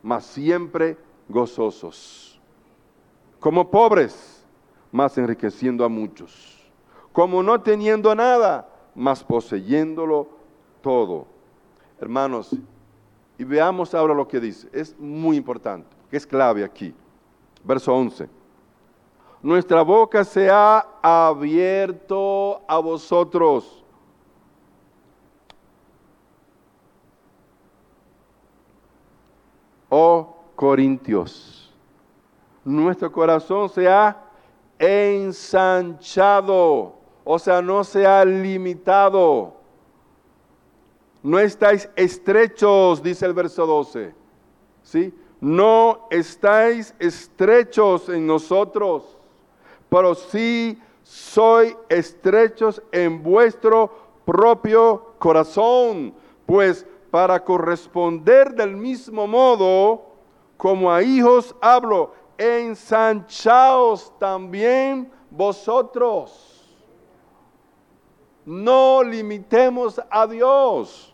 mas 0.02 0.24
siempre 0.24 0.98
gozosos, 1.28 2.39
como 3.42 3.70
pobres, 3.70 4.46
mas 4.94 5.18
enriqueciendo 5.18 5.84
a 5.84 5.89
muchos, 5.89 6.72
como 7.12 7.44
no 7.44 7.60
teniendo 7.60 8.16
nada, 8.16 8.66
mas 8.96 9.26
poseyéndolo 9.26 10.30
todo. 10.82 11.28
Hermanos, 12.00 12.56
Y 13.42 13.44
veamos 13.44 13.94
ahora 13.96 14.14
lo 14.14 14.28
que 14.28 14.39
dice. 14.39 14.70
Es 14.72 14.96
muy 15.00 15.36
importante, 15.36 15.89
que 16.12 16.18
es 16.18 16.28
clave 16.28 16.64
aquí. 16.64 16.94
Verso 17.64 17.92
11. 17.92 18.30
Nuestra 19.42 19.82
boca 19.82 20.24
se 20.24 20.48
ha 20.48 20.86
abierto 21.02 22.62
a 22.68 22.78
vosotros. 22.78 23.84
Oh 29.89 30.36
Corintios, 30.56 31.74
nuestro 32.64 33.12
corazón 33.12 33.70
se 33.70 33.89
ha 33.89 34.24
ensanchado, 34.78 35.74
o 37.24 37.39
sea, 37.39 37.60
no 37.64 37.84
se 37.84 38.06
ha 38.06 38.24
limitado. 38.24 39.61
No 41.24 41.40
estáis 41.40 41.90
estrechos, 41.96 43.02
dice 43.02 43.26
el 43.26 43.34
verso 43.34 43.66
12. 43.66 44.14
¿Sí? 44.84 45.14
No 45.40 46.08
estáis 46.10 46.94
estrechos 47.00 48.10
en 48.10 48.26
nosotros, 48.28 49.18
pero 49.90 50.16
sí 50.16 50.80
soy 51.04 51.76
estrechos 51.90 52.82
en 52.92 53.22
vuestro 53.22 53.92
propio 54.26 55.14
corazón, 55.20 56.14
pues 56.46 56.86
para 57.10 57.44
corresponder 57.44 58.54
del 58.54 58.78
mismo 58.78 59.28
modo 59.28 60.12
como 60.58 60.92
a 60.92 61.02
hijos 61.02 61.56
hablo, 61.60 62.14
ensanchaos 62.38 64.14
también 64.20 65.12
vosotros. 65.32 66.78
No 68.46 69.02
limitemos 69.04 70.00
a 70.10 70.28
Dios. 70.28 71.11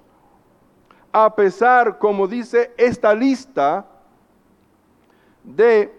A 1.11 1.33
pesar, 1.33 1.97
como 1.97 2.27
dice 2.27 2.71
esta 2.77 3.13
lista, 3.13 3.85
de 5.43 5.93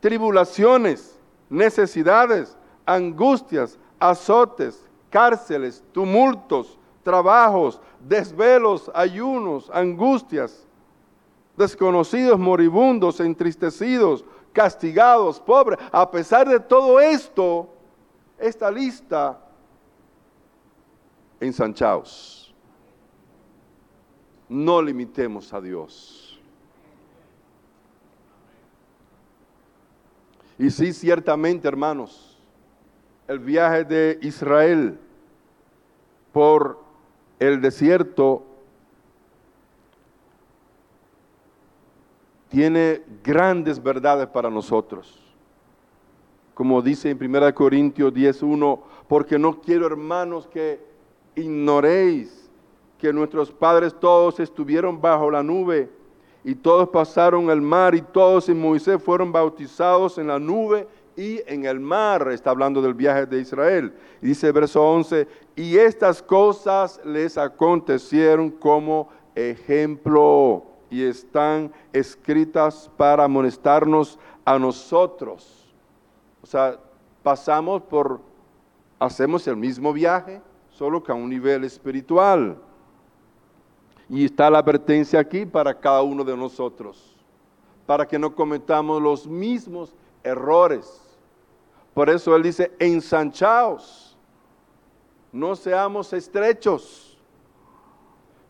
tribulaciones, 0.00 1.20
necesidades, 1.48 2.56
angustias, 2.86 3.78
azotes, 3.98 4.88
cárceles, 5.10 5.84
tumultos, 5.92 6.78
trabajos, 7.02 7.80
desvelos, 8.00 8.90
ayunos, 8.94 9.70
angustias, 9.72 10.66
desconocidos, 11.56 12.38
moribundos, 12.38 13.20
entristecidos, 13.20 14.24
castigados, 14.52 15.38
pobres. 15.38 15.78
A 15.92 16.10
pesar 16.10 16.48
de 16.48 16.58
todo 16.58 16.98
esto, 16.98 17.68
esta 18.38 18.70
lista, 18.70 19.38
ensanchaos. 21.40 22.43
No 24.48 24.82
limitemos 24.82 25.52
a 25.52 25.60
Dios. 25.60 26.40
Y 30.58 30.70
sí, 30.70 30.92
ciertamente, 30.92 31.66
hermanos, 31.66 32.38
el 33.26 33.38
viaje 33.38 33.84
de 33.84 34.18
Israel 34.22 34.98
por 36.32 36.78
el 37.38 37.60
desierto 37.60 38.44
tiene 42.48 43.02
grandes 43.22 43.82
verdades 43.82 44.28
para 44.28 44.48
nosotros. 44.48 45.20
Como 46.54 46.80
dice 46.82 47.10
en 47.10 47.18
1 47.20 47.52
Corintios 47.52 48.12
10.1, 48.12 48.80
porque 49.08 49.38
no 49.38 49.60
quiero 49.60 49.86
hermanos 49.86 50.46
que 50.46 50.80
ignoréis 51.34 52.43
que 53.04 53.12
nuestros 53.12 53.52
padres 53.52 53.94
todos 54.00 54.40
estuvieron 54.40 54.98
bajo 54.98 55.30
la 55.30 55.42
nube 55.42 55.90
y 56.42 56.54
todos 56.54 56.88
pasaron 56.88 57.50
el 57.50 57.60
mar 57.60 57.94
y 57.94 58.00
todos 58.00 58.48
en 58.48 58.58
Moisés 58.58 59.02
fueron 59.02 59.30
bautizados 59.30 60.16
en 60.16 60.28
la 60.28 60.38
nube 60.38 60.88
y 61.14 61.42
en 61.46 61.66
el 61.66 61.80
mar. 61.80 62.26
Está 62.32 62.48
hablando 62.48 62.80
del 62.80 62.94
viaje 62.94 63.26
de 63.26 63.40
Israel. 63.40 63.92
Dice 64.22 64.50
verso 64.52 64.82
11, 64.82 65.28
y 65.54 65.76
estas 65.76 66.22
cosas 66.22 66.98
les 67.04 67.36
acontecieron 67.36 68.48
como 68.48 69.10
ejemplo 69.34 70.64
y 70.88 71.02
están 71.02 71.70
escritas 71.92 72.90
para 72.96 73.24
amonestarnos 73.24 74.18
a 74.46 74.58
nosotros. 74.58 75.74
O 76.42 76.46
sea, 76.46 76.78
pasamos 77.22 77.82
por, 77.82 78.22
hacemos 78.98 79.46
el 79.46 79.58
mismo 79.58 79.92
viaje, 79.92 80.40
solo 80.70 81.02
que 81.02 81.12
a 81.12 81.14
un 81.14 81.28
nivel 81.28 81.64
espiritual. 81.64 82.56
Y 84.08 84.24
está 84.24 84.50
la 84.50 84.58
advertencia 84.58 85.18
aquí 85.18 85.46
para 85.46 85.78
cada 85.78 86.02
uno 86.02 86.24
de 86.24 86.36
nosotros, 86.36 87.16
para 87.86 88.06
que 88.06 88.18
no 88.18 88.34
cometamos 88.34 89.00
los 89.00 89.26
mismos 89.26 89.94
errores. 90.22 91.00
Por 91.94 92.10
eso 92.10 92.34
Él 92.36 92.42
dice, 92.42 92.72
ensanchaos, 92.78 94.16
no 95.32 95.56
seamos 95.56 96.12
estrechos 96.12 97.14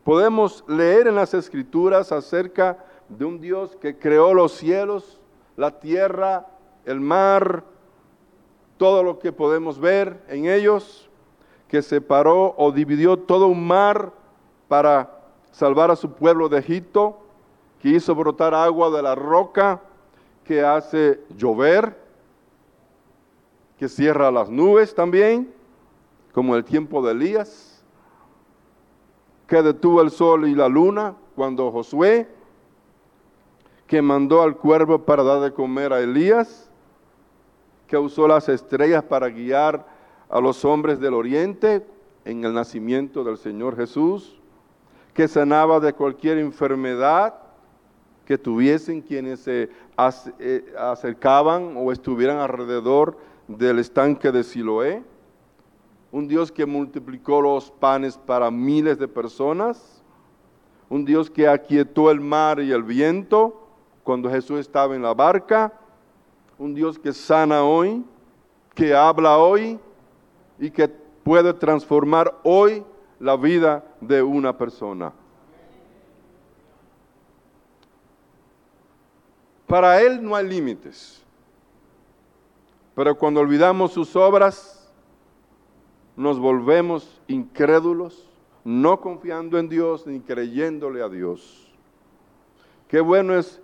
Podemos 0.05 0.63
leer 0.69 1.07
en 1.07 1.15
las 1.15 1.33
escrituras 1.33 2.13
acerca 2.13 2.85
de 3.09 3.25
un 3.25 3.41
Dios 3.41 3.75
que 3.77 3.99
creó 3.99 4.35
los 4.35 4.53
cielos, 4.53 5.19
la 5.57 5.81
tierra, 5.81 6.47
el 6.85 7.01
mar, 7.01 7.65
todo 8.77 9.03
lo 9.03 9.19
que 9.19 9.33
podemos 9.33 9.79
ver 9.79 10.23
en 10.29 10.47
ellos, 10.47 11.09
que 11.69 11.81
separó 11.81 12.55
o 12.59 12.71
dividió 12.71 13.19
todo 13.19 13.47
un 13.47 13.67
mar 13.67 14.13
para 14.69 15.24
salvar 15.55 15.91
a 15.91 15.97
su 15.97 16.13
pueblo 16.13 16.51
de 16.51 16.59
Egipto, 16.59 17.17
que 17.81 17.89
hizo 17.89 18.15
brotar 18.15 18.55
agua 18.55 18.91
de 18.91 19.03
la 19.03 19.15
roca, 19.15 19.81
que 20.45 20.63
hace 20.63 21.21
llover, 21.37 21.99
que 23.79 23.89
cierra 23.89 24.31
las 24.31 24.51
nubes 24.51 24.95
también, 24.95 25.53
como 26.33 26.55
el 26.57 26.65
tiempo 26.65 27.01
de 27.03 27.13
Elías 27.13 27.75
que 29.47 29.63
detuvo 29.63 30.01
el 30.01 30.11
sol 30.11 30.49
y 30.49 30.55
la 30.55 30.69
luna 30.69 31.15
cuando 31.35 31.71
Josué, 31.71 32.29
que 33.87 34.01
mandó 34.01 34.43
al 34.43 34.57
cuervo 34.57 35.01
para 35.01 35.23
dar 35.23 35.41
de 35.41 35.53
comer 35.53 35.93
a 35.93 36.01
Elías, 36.01 36.71
que 37.87 37.99
usó 37.99 38.27
las 38.27 38.49
estrellas 38.49 39.05
para 39.05 39.29
guiar 39.29 39.87
a 40.29 40.41
los 40.41 40.65
hombres 40.65 40.99
del 40.99 41.15
oriente 41.15 41.87
en 42.25 42.45
el 42.45 42.55
nacimiento 42.55 43.23
del 43.23 43.37
Señor 43.37 43.77
Jesús, 43.77 44.41
que 45.15 45.29
sanaba 45.29 45.81
de 45.81 45.93
cualquier 45.93 46.39
enfermedad 46.39 47.35
que 48.27 48.37
tuviesen 48.37 49.01
quienes 49.01 49.41
se 49.41 49.71
eh, 50.39 50.75
acercaban 50.79 51.75
o 51.77 51.93
estuvieran 51.93 52.39
alrededor 52.39 53.17
del 53.47 53.79
estanque 53.79 54.33
de 54.33 54.43
Siloé. 54.43 55.03
Un 56.11 56.27
Dios 56.27 56.51
que 56.51 56.67
multiplicó 56.67 57.41
los 57.41 57.71
panes 57.71 58.17
para 58.17 58.51
miles 58.51 58.99
de 58.99 59.09
personas, 59.09 60.03
un 60.89 61.05
Dios 61.05 61.31
que 61.31 61.49
aquietó 61.49 62.11
el 62.11 62.21
mar 62.21 62.61
y 62.61 62.73
el 62.73 62.83
viento 62.83 63.69
cuando 64.03 64.31
Jesús 64.31 64.61
estaba 64.61 64.95
en 64.95 65.03
la 65.03 65.15
barca, 65.15 65.73
un 66.59 66.75
Dios 66.75 66.99
que 66.99 67.13
sana 67.13 67.65
hoy, 67.65 68.05
que 68.75 68.95
habla 68.95 69.39
hoy 69.39 69.79
y 70.59 70.71
que 70.71 70.89
puede 70.89 71.53
transformar 71.55 72.39
hoy 72.43 72.85
la 73.19 73.37
vida 73.37 73.85
de 74.07 74.23
una 74.23 74.57
persona. 74.57 75.13
Para 79.67 80.01
Él 80.01 80.23
no 80.23 80.37
hay 80.37 80.47
límites, 80.47 81.23
pero 82.95 83.17
cuando 83.17 83.41
olvidamos 83.41 83.93
sus 83.93 84.15
obras, 84.15 84.93
nos 86.17 86.39
volvemos 86.39 87.21
incrédulos, 87.27 88.31
no 88.63 89.01
confiando 89.01 89.59
en 89.59 89.69
Dios 89.69 90.07
ni 90.07 90.21
creyéndole 90.21 91.03
a 91.03 91.09
Dios. 91.09 91.73
Qué 92.89 93.01
bueno 93.01 93.35
es 93.35 93.61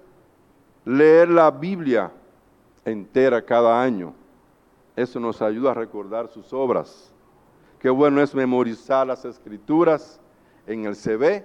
leer 0.84 1.28
la 1.28 1.50
Biblia 1.50 2.10
entera 2.84 3.44
cada 3.44 3.80
año. 3.80 4.14
Eso 4.96 5.20
nos 5.20 5.40
ayuda 5.40 5.70
a 5.70 5.74
recordar 5.74 6.28
sus 6.28 6.52
obras. 6.52 7.12
Qué 7.78 7.88
bueno 7.88 8.20
es 8.20 8.34
memorizar 8.34 9.06
las 9.06 9.24
escrituras 9.24 10.20
en 10.66 10.84
el 10.84 10.96
CV. 10.96 11.44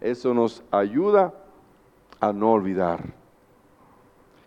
Eso 0.00 0.34
nos 0.34 0.62
ayuda 0.70 1.34
a 2.20 2.32
no 2.32 2.52
olvidar. 2.52 3.14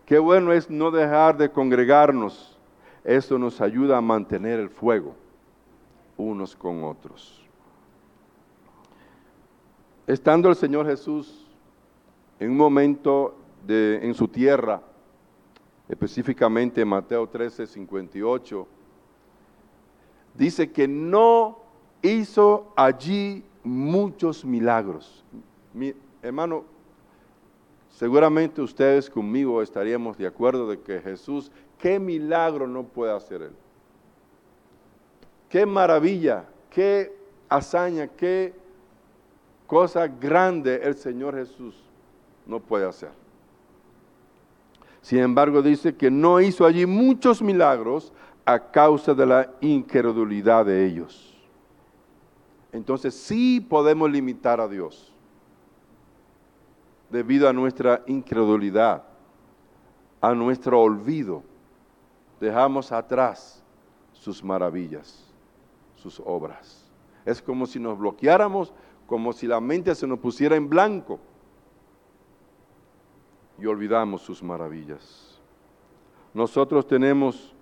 Qué 0.06 0.18
bueno 0.18 0.52
es 0.52 0.70
no 0.70 0.90
dejar 0.90 1.36
de 1.36 1.50
congregarnos. 1.50 2.58
Eso 3.04 3.38
nos 3.38 3.60
ayuda 3.60 3.98
a 3.98 4.00
mantener 4.00 4.58
el 4.58 4.70
fuego 4.70 5.14
unos 6.16 6.54
con 6.54 6.82
otros. 6.84 7.42
Estando 10.06 10.48
el 10.48 10.56
Señor 10.56 10.86
Jesús 10.86 11.46
en 12.40 12.50
un 12.50 12.56
momento 12.56 13.36
de, 13.66 14.00
en 14.02 14.14
su 14.14 14.28
tierra, 14.28 14.82
específicamente 15.88 16.82
en 16.82 16.88
Mateo 16.88 17.28
13, 17.28 17.66
58, 17.66 18.66
dice 20.34 20.70
que 20.70 20.88
no 20.88 21.58
hizo 22.02 22.72
allí 22.76 23.44
muchos 23.62 24.44
milagros. 24.44 25.24
Mi 25.72 25.94
hermano, 26.22 26.64
seguramente 27.90 28.60
ustedes 28.60 29.08
conmigo 29.10 29.62
estaríamos 29.62 30.16
de 30.16 30.26
acuerdo 30.26 30.68
de 30.68 30.80
que 30.80 31.00
Jesús, 31.00 31.50
qué 31.78 31.98
milagro 31.98 32.66
no 32.66 32.84
puede 32.84 33.12
hacer 33.12 33.42
Él. 33.42 33.52
Qué 35.48 35.64
maravilla, 35.64 36.44
qué 36.70 37.16
hazaña, 37.48 38.08
qué 38.08 38.54
cosa 39.66 40.08
grande 40.08 40.80
el 40.82 40.94
Señor 40.96 41.34
Jesús 41.34 41.74
no 42.46 42.60
puede 42.60 42.86
hacer. 42.86 43.10
Sin 45.00 45.20
embargo, 45.20 45.62
dice 45.62 45.94
que 45.94 46.10
no 46.10 46.40
hizo 46.40 46.66
allí 46.66 46.84
muchos 46.84 47.40
milagros 47.40 48.12
a 48.44 48.70
causa 48.70 49.14
de 49.14 49.26
la 49.26 49.50
incredulidad 49.60 50.66
de 50.66 50.86
ellos. 50.86 51.37
Entonces 52.72 53.14
sí 53.14 53.60
podemos 53.60 54.10
limitar 54.10 54.60
a 54.60 54.68
Dios 54.68 55.12
debido 57.10 57.48
a 57.48 57.52
nuestra 57.52 58.02
incredulidad, 58.06 59.04
a 60.20 60.34
nuestro 60.34 60.80
olvido. 60.80 61.42
Dejamos 62.40 62.92
atrás 62.92 63.62
sus 64.12 64.44
maravillas, 64.44 65.32
sus 65.96 66.20
obras. 66.24 66.84
Es 67.24 67.40
como 67.40 67.66
si 67.66 67.78
nos 67.78 67.98
bloqueáramos, 67.98 68.72
como 69.06 69.32
si 69.32 69.46
la 69.46 69.60
mente 69.60 69.94
se 69.94 70.06
nos 70.06 70.18
pusiera 70.18 70.56
en 70.56 70.68
blanco 70.68 71.18
y 73.58 73.66
olvidamos 73.66 74.22
sus 74.22 74.42
maravillas. 74.42 75.40
Nosotros 76.32 76.86
tenemos 76.86 77.54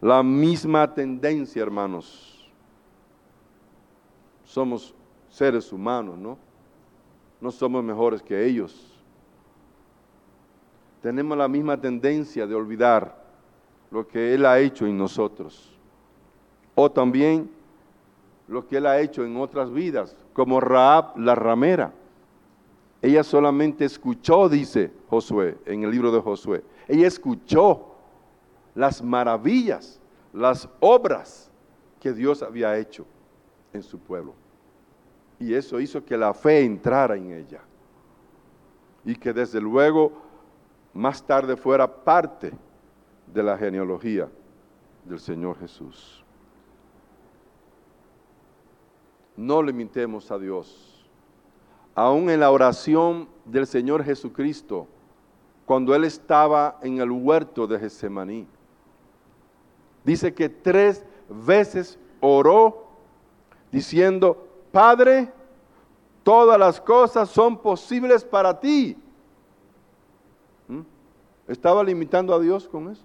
la 0.00 0.22
misma 0.22 0.92
tendencia, 0.94 1.62
hermanos. 1.62 2.29
Somos 4.50 4.92
seres 5.28 5.72
humanos, 5.72 6.18
¿no? 6.18 6.36
No 7.40 7.52
somos 7.52 7.84
mejores 7.84 8.20
que 8.20 8.44
ellos. 8.44 9.00
Tenemos 11.00 11.38
la 11.38 11.46
misma 11.46 11.80
tendencia 11.80 12.48
de 12.48 12.54
olvidar 12.56 13.24
lo 13.92 14.08
que 14.08 14.34
Él 14.34 14.44
ha 14.44 14.58
hecho 14.58 14.86
en 14.86 14.98
nosotros. 14.98 15.78
O 16.74 16.90
también 16.90 17.48
lo 18.48 18.66
que 18.66 18.78
Él 18.78 18.86
ha 18.86 18.98
hecho 18.98 19.24
en 19.24 19.36
otras 19.36 19.70
vidas, 19.70 20.16
como 20.32 20.58
Raab 20.58 21.16
la 21.16 21.36
ramera. 21.36 21.92
Ella 23.00 23.22
solamente 23.22 23.84
escuchó, 23.84 24.48
dice 24.48 24.92
Josué, 25.08 25.58
en 25.64 25.84
el 25.84 25.92
libro 25.92 26.10
de 26.10 26.20
Josué. 26.20 26.64
Ella 26.88 27.06
escuchó 27.06 27.94
las 28.74 29.00
maravillas, 29.00 30.00
las 30.32 30.68
obras 30.80 31.52
que 32.00 32.12
Dios 32.12 32.42
había 32.42 32.76
hecho 32.76 33.06
en 33.72 33.84
su 33.84 33.98
pueblo. 33.98 34.39
Y 35.40 35.54
eso 35.54 35.80
hizo 35.80 36.04
que 36.04 36.16
la 36.16 36.32
fe 36.32 36.64
entrara 36.64 37.16
en 37.16 37.32
ella. 37.32 37.62
Y 39.04 39.16
que 39.16 39.32
desde 39.32 39.60
luego 39.60 40.12
más 40.92 41.22
tarde 41.26 41.56
fuera 41.56 41.92
parte 42.04 42.52
de 43.26 43.42
la 43.42 43.56
genealogía 43.56 44.28
del 45.04 45.18
Señor 45.18 45.58
Jesús. 45.58 46.22
No 49.36 49.62
limitemos 49.62 50.30
a 50.30 50.38
Dios 50.38 50.90
aún 51.94 52.30
en 52.30 52.40
la 52.40 52.50
oración 52.50 53.28
del 53.44 53.66
Señor 53.66 54.04
Jesucristo, 54.04 54.86
cuando 55.66 55.94
Él 55.94 56.04
estaba 56.04 56.78
en 56.82 56.98
el 56.98 57.10
huerto 57.10 57.66
de 57.66 57.78
Getsemaní. 57.78 58.46
Dice 60.04 60.32
que 60.32 60.48
tres 60.48 61.04
veces 61.28 61.98
oró 62.20 62.86
diciendo, 63.70 64.49
Padre, 64.72 65.32
todas 66.22 66.58
las 66.58 66.80
cosas 66.80 67.28
son 67.28 67.56
posibles 67.56 68.24
para 68.24 68.58
ti. 68.58 68.96
¿Mm? 70.68 70.80
¿Estaba 71.48 71.82
limitando 71.82 72.34
a 72.34 72.38
Dios 72.38 72.68
con 72.68 72.90
eso? 72.90 73.04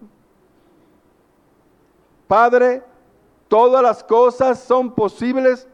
Padre, 2.28 2.84
todas 3.48 3.82
las 3.82 4.04
cosas 4.04 4.60
son 4.60 4.92
posibles 4.92 5.68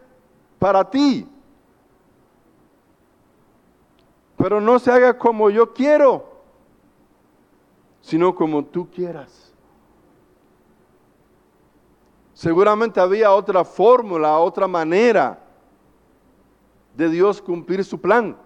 para 0.59 0.89
ti 0.89 1.27
pero 4.41 4.59
no 4.59 4.79
se 4.79 4.91
haga 4.91 5.19
como 5.19 5.51
yo 5.51 5.71
quiero, 5.71 6.25
sino 8.01 8.33
como 8.33 8.65
tú 8.65 8.89
quieras. 8.89 9.53
Seguramente 12.33 12.99
había 12.99 13.31
otra 13.33 13.63
fórmula, 13.63 14.39
otra 14.39 14.67
manera 14.67 15.40
de 17.01 17.09
Dios 17.09 17.41
cumplir 17.41 17.83
su 17.83 17.99
plan. 17.99 18.37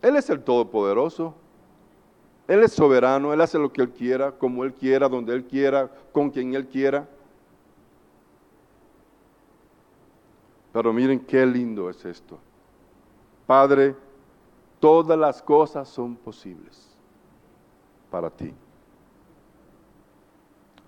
Él 0.00 0.16
es 0.16 0.30
el 0.30 0.42
Todopoderoso. 0.42 1.34
Él 2.48 2.62
es 2.62 2.72
soberano, 2.72 3.32
Él 3.32 3.40
hace 3.40 3.58
lo 3.58 3.72
que 3.72 3.82
Él 3.82 3.90
quiera, 3.90 4.32
como 4.32 4.64
Él 4.64 4.74
quiera, 4.74 5.08
donde 5.08 5.32
Él 5.32 5.44
quiera, 5.44 5.90
con 6.12 6.30
quien 6.30 6.54
Él 6.54 6.66
quiera. 6.66 7.08
Pero 10.72 10.92
miren 10.92 11.20
qué 11.20 11.44
lindo 11.46 11.88
es 11.88 12.04
esto. 12.04 12.38
Padre, 13.46 13.94
todas 14.80 15.18
las 15.18 15.42
cosas 15.42 15.88
son 15.88 16.16
posibles 16.16 16.96
para 18.10 18.30
ti. 18.30 18.52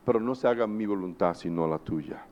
Pero 0.04 0.20
no 0.20 0.34
se 0.34 0.48
haga 0.48 0.66
mi 0.66 0.86
voluntad 0.86 1.34
sino 1.34 1.66
la 1.66 1.78
tuya. 1.78 2.24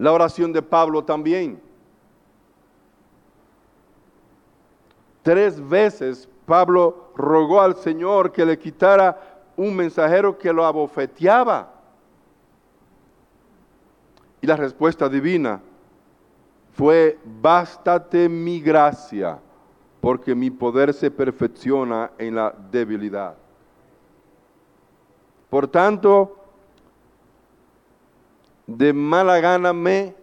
La 0.00 0.12
oración 0.12 0.50
de 0.50 0.62
Pablo 0.62 1.04
también. 1.04 1.60
Tres 5.22 5.60
veces 5.68 6.26
Pablo 6.46 7.12
rogó 7.14 7.60
al 7.60 7.76
Señor 7.76 8.32
que 8.32 8.46
le 8.46 8.58
quitara 8.58 9.42
un 9.58 9.76
mensajero 9.76 10.38
que 10.38 10.54
lo 10.54 10.64
abofeteaba. 10.64 11.70
Y 14.40 14.46
la 14.46 14.56
respuesta 14.56 15.06
divina 15.06 15.60
fue, 16.72 17.18
bástate 17.42 18.26
mi 18.26 18.58
gracia, 18.58 19.38
porque 20.00 20.34
mi 20.34 20.50
poder 20.50 20.94
se 20.94 21.10
perfecciona 21.10 22.12
en 22.16 22.36
la 22.36 22.54
debilidad. 22.70 23.34
Por 25.50 25.68
tanto, 25.68 26.39
de 28.76 28.92
mala 28.92 29.40
gana 29.40 29.72
me 29.72 30.14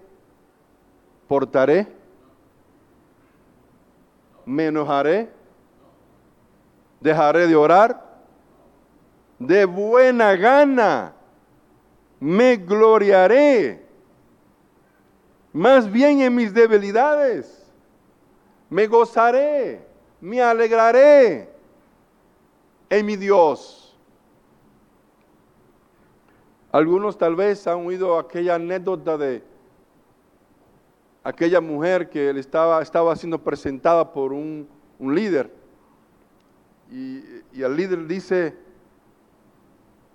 portaré, 1.27 1.87
me 4.45 4.67
enojaré, 4.67 5.29
dejaré 7.01 7.47
de 7.47 7.55
orar, 7.55 8.03
de 9.37 9.65
buena 9.65 10.35
gana 10.35 11.13
me 12.19 12.55
gloriaré 12.55 13.85
más 15.53 15.91
bien 15.91 16.21
en 16.21 16.33
mis 16.33 16.53
debilidades. 16.53 17.65
Me 18.69 18.87
gozaré, 18.87 19.85
me 20.19 20.41
alegraré 20.41 21.49
en 22.89 23.05
mi 23.05 23.15
Dios. 23.15 23.86
Algunos 26.71 27.17
tal 27.17 27.35
vez 27.35 27.65
han 27.67 27.85
oído 27.85 28.17
aquella 28.17 28.55
anécdota 28.55 29.17
de 29.17 29.43
aquella 31.23 31.61
mujer 31.61 32.09
que 32.09 32.29
estaba, 32.31 32.81
estaba 32.81 33.15
siendo 33.15 33.43
presentada 33.43 34.11
por 34.11 34.33
un, 34.33 34.67
líder. 34.99 35.51
Y, 36.91 37.23
y 37.53 37.61
el 37.61 37.75
líder 37.75 38.07
dice, 38.07 38.55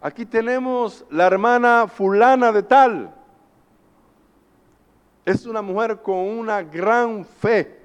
aquí 0.01 0.27
tenemos 0.27 1.05
la 1.11 1.27
hermana 1.27 1.87
fulana 1.87 2.53
de 2.53 2.63
tal 2.63 3.15
es 5.25 5.47
una 5.47 5.63
mujer 5.63 6.03
con 6.03 6.17
una 6.17 6.63
gran 6.63 7.25
fe. 7.25 7.79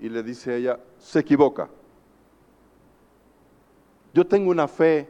Y 0.00 0.08
le 0.08 0.22
dice 0.22 0.56
ella, 0.56 0.80
se 0.98 1.20
equivoca. 1.20 1.68
Yo 4.14 4.26
tengo 4.26 4.50
una 4.50 4.66
fe 4.66 5.08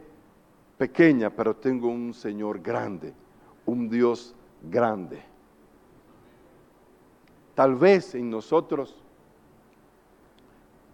pequeña, 0.83 1.29
pero 1.29 1.55
tengo 1.55 1.87
un 1.87 2.13
Señor 2.13 2.59
grande, 2.59 3.13
un 3.65 3.87
Dios 3.87 4.35
grande. 4.69 5.23
Tal 7.55 7.75
vez 7.75 8.15
en 8.15 8.29
nosotros 8.29 9.01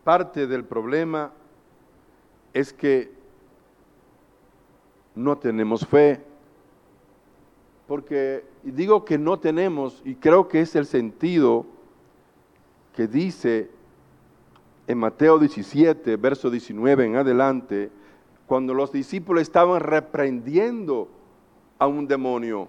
parte 0.04 0.46
del 0.46 0.64
problema 0.64 1.32
es 2.54 2.72
que 2.72 3.12
no 5.16 5.40
tenemos 5.40 5.88
fe, 5.88 6.24
porque 7.88 8.46
digo 8.62 9.04
que 9.04 9.18
no 9.18 9.40
tenemos, 9.40 10.04
y 10.06 10.14
creo 10.14 10.48
que 10.48 10.62
es 10.62 10.76
el 10.76 10.86
sentido 10.86 11.66
que 12.96 13.08
dice 13.08 13.72
en 14.86 15.00
Mateo 15.00 15.40
17, 15.40 16.16
verso 16.18 16.52
19 16.52 17.06
en 17.06 17.16
adelante, 17.16 17.90
cuando 18.50 18.74
los 18.74 18.92
discípulos 18.92 19.44
estaban 19.44 19.80
reprendiendo 19.80 21.08
a 21.78 21.86
un 21.86 22.08
demonio. 22.08 22.68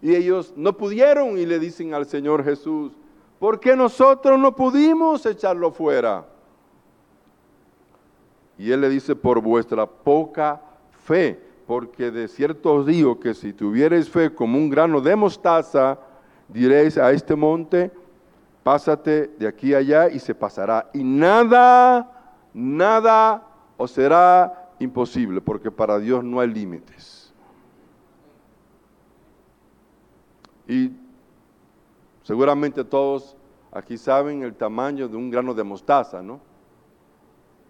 Y 0.00 0.14
ellos 0.16 0.54
no 0.56 0.78
pudieron 0.78 1.36
y 1.36 1.44
le 1.44 1.58
dicen 1.58 1.92
al 1.92 2.06
Señor 2.06 2.42
Jesús, 2.42 2.92
porque 3.38 3.76
nosotros 3.76 4.38
no 4.38 4.56
pudimos 4.56 5.26
echarlo 5.26 5.72
fuera. 5.72 6.24
Y 8.56 8.72
él 8.72 8.80
le 8.80 8.88
dice, 8.88 9.14
por 9.14 9.42
vuestra 9.42 9.84
poca 9.84 10.62
fe, 11.04 11.38
porque 11.66 12.10
de 12.10 12.26
cierto 12.26 12.72
os 12.72 12.86
digo 12.86 13.20
que 13.20 13.34
si 13.34 13.52
tuvierais 13.52 14.08
fe 14.08 14.34
como 14.34 14.56
un 14.56 14.70
grano 14.70 15.02
de 15.02 15.16
mostaza, 15.16 15.98
diréis 16.48 16.96
a 16.96 17.12
este 17.12 17.36
monte, 17.36 17.90
pásate 18.62 19.28
de 19.38 19.46
aquí 19.46 19.74
a 19.74 19.78
allá 19.78 20.08
y 20.08 20.18
se 20.18 20.34
pasará. 20.34 20.88
Y 20.94 21.04
nada, 21.04 22.10
nada 22.54 23.46
os 23.76 23.90
será 23.90 24.59
imposible, 24.80 25.40
porque 25.40 25.70
para 25.70 25.98
Dios 25.98 26.24
no 26.24 26.40
hay 26.40 26.48
límites. 26.48 27.32
Y 30.66 30.92
seguramente 32.22 32.82
todos 32.82 33.36
aquí 33.70 33.96
saben 33.96 34.42
el 34.42 34.54
tamaño 34.54 35.08
de 35.08 35.16
un 35.16 35.30
grano 35.30 35.54
de 35.54 35.62
mostaza, 35.62 36.22
¿no? 36.22 36.40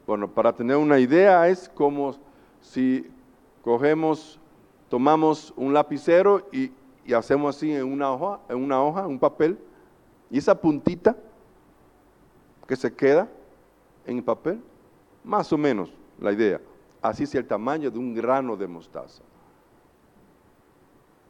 Bueno, 0.07 0.29
para 0.29 0.55
tener 0.55 0.77
una 0.77 0.99
idea 0.99 1.47
es 1.49 1.69
como 1.69 2.17
si 2.61 3.07
cogemos, 3.63 4.41
tomamos 4.89 5.53
un 5.57 5.73
lapicero 5.73 6.49
y, 6.53 6.73
hacemos 7.15 7.57
así 7.57 7.73
en 7.73 7.93
una 7.93 8.13
hoja, 8.13 8.41
en 8.49 8.63
una 8.63 8.81
hoja, 8.81 9.07
un 9.07 9.19
papel, 9.19 9.59
y 10.31 10.39
esa 10.39 10.55
puntita 10.55 11.17
que 12.69 12.77
se 12.77 12.95
queda 12.95 13.29
en 14.07 14.19
el 14.19 14.23
papel, 14.23 14.61
más 15.25 15.53
o 15.53 15.59
menos 15.59 15.93
la 16.21 16.31
idea, 16.31 16.61
así 17.03 17.25
es 17.25 17.35
el 17.35 17.47
tamaño 17.47 17.91
de 17.91 17.99
un 17.99 18.15
grano 18.15 18.57
de 18.57 18.67
mostaza. 18.67 19.23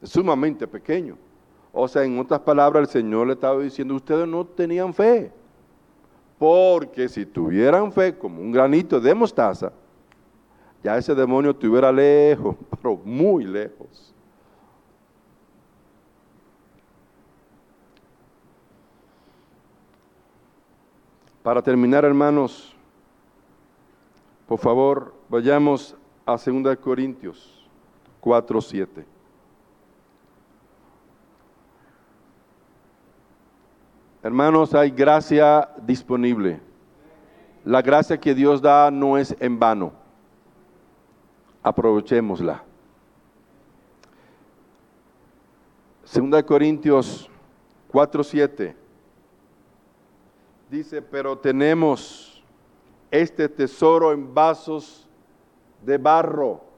Es 0.01 0.09
sumamente 0.09 0.67
pequeño. 0.67 1.17
O 1.71 1.87
sea, 1.87 2.03
en 2.03 2.19
otras 2.19 2.41
palabras, 2.41 2.83
el 2.83 3.01
Señor 3.01 3.27
le 3.27 3.33
estaba 3.33 3.61
diciendo, 3.61 3.95
ustedes 3.95 4.27
no 4.27 4.45
tenían 4.45 4.93
fe. 4.93 5.31
Porque 6.37 7.07
si 7.07 7.25
tuvieran 7.25 7.91
fe 7.91 8.17
como 8.17 8.41
un 8.41 8.51
granito 8.51 8.99
de 8.99 9.13
mostaza, 9.13 9.71
ya 10.83 10.97
ese 10.97 11.13
demonio 11.13 11.51
estuviera 11.51 11.91
lejos, 11.91 12.55
pero 12.81 12.97
muy 12.97 13.45
lejos. 13.45 14.13
Para 21.43 21.61
terminar, 21.61 22.05
hermanos, 22.05 22.75
por 24.47 24.59
favor, 24.59 25.20
vayamos 25.31 25.95
a 26.25 26.33
2 26.33 26.75
Corintios 26.75 27.65
4, 28.19 28.61
7. 28.61 29.05
Hermanos, 34.21 34.75
hay 34.75 34.91
gracia 34.91 35.69
disponible. 35.83 36.59
La 37.63 37.81
gracia 37.81 38.19
que 38.19 38.35
Dios 38.35 38.61
da 38.61 38.91
no 38.91 39.17
es 39.17 39.33
en 39.39 39.57
vano. 39.57 39.93
Aprovechémosla. 41.63 42.63
Segunda 46.03 46.43
Corintios 46.43 47.29
4:7 47.89 48.75
dice, 50.69 51.01
pero 51.01 51.37
tenemos 51.37 52.43
este 53.09 53.47
tesoro 53.47 54.11
en 54.11 54.33
vasos 54.33 55.00
de 55.83 55.97
barro 55.97 56.71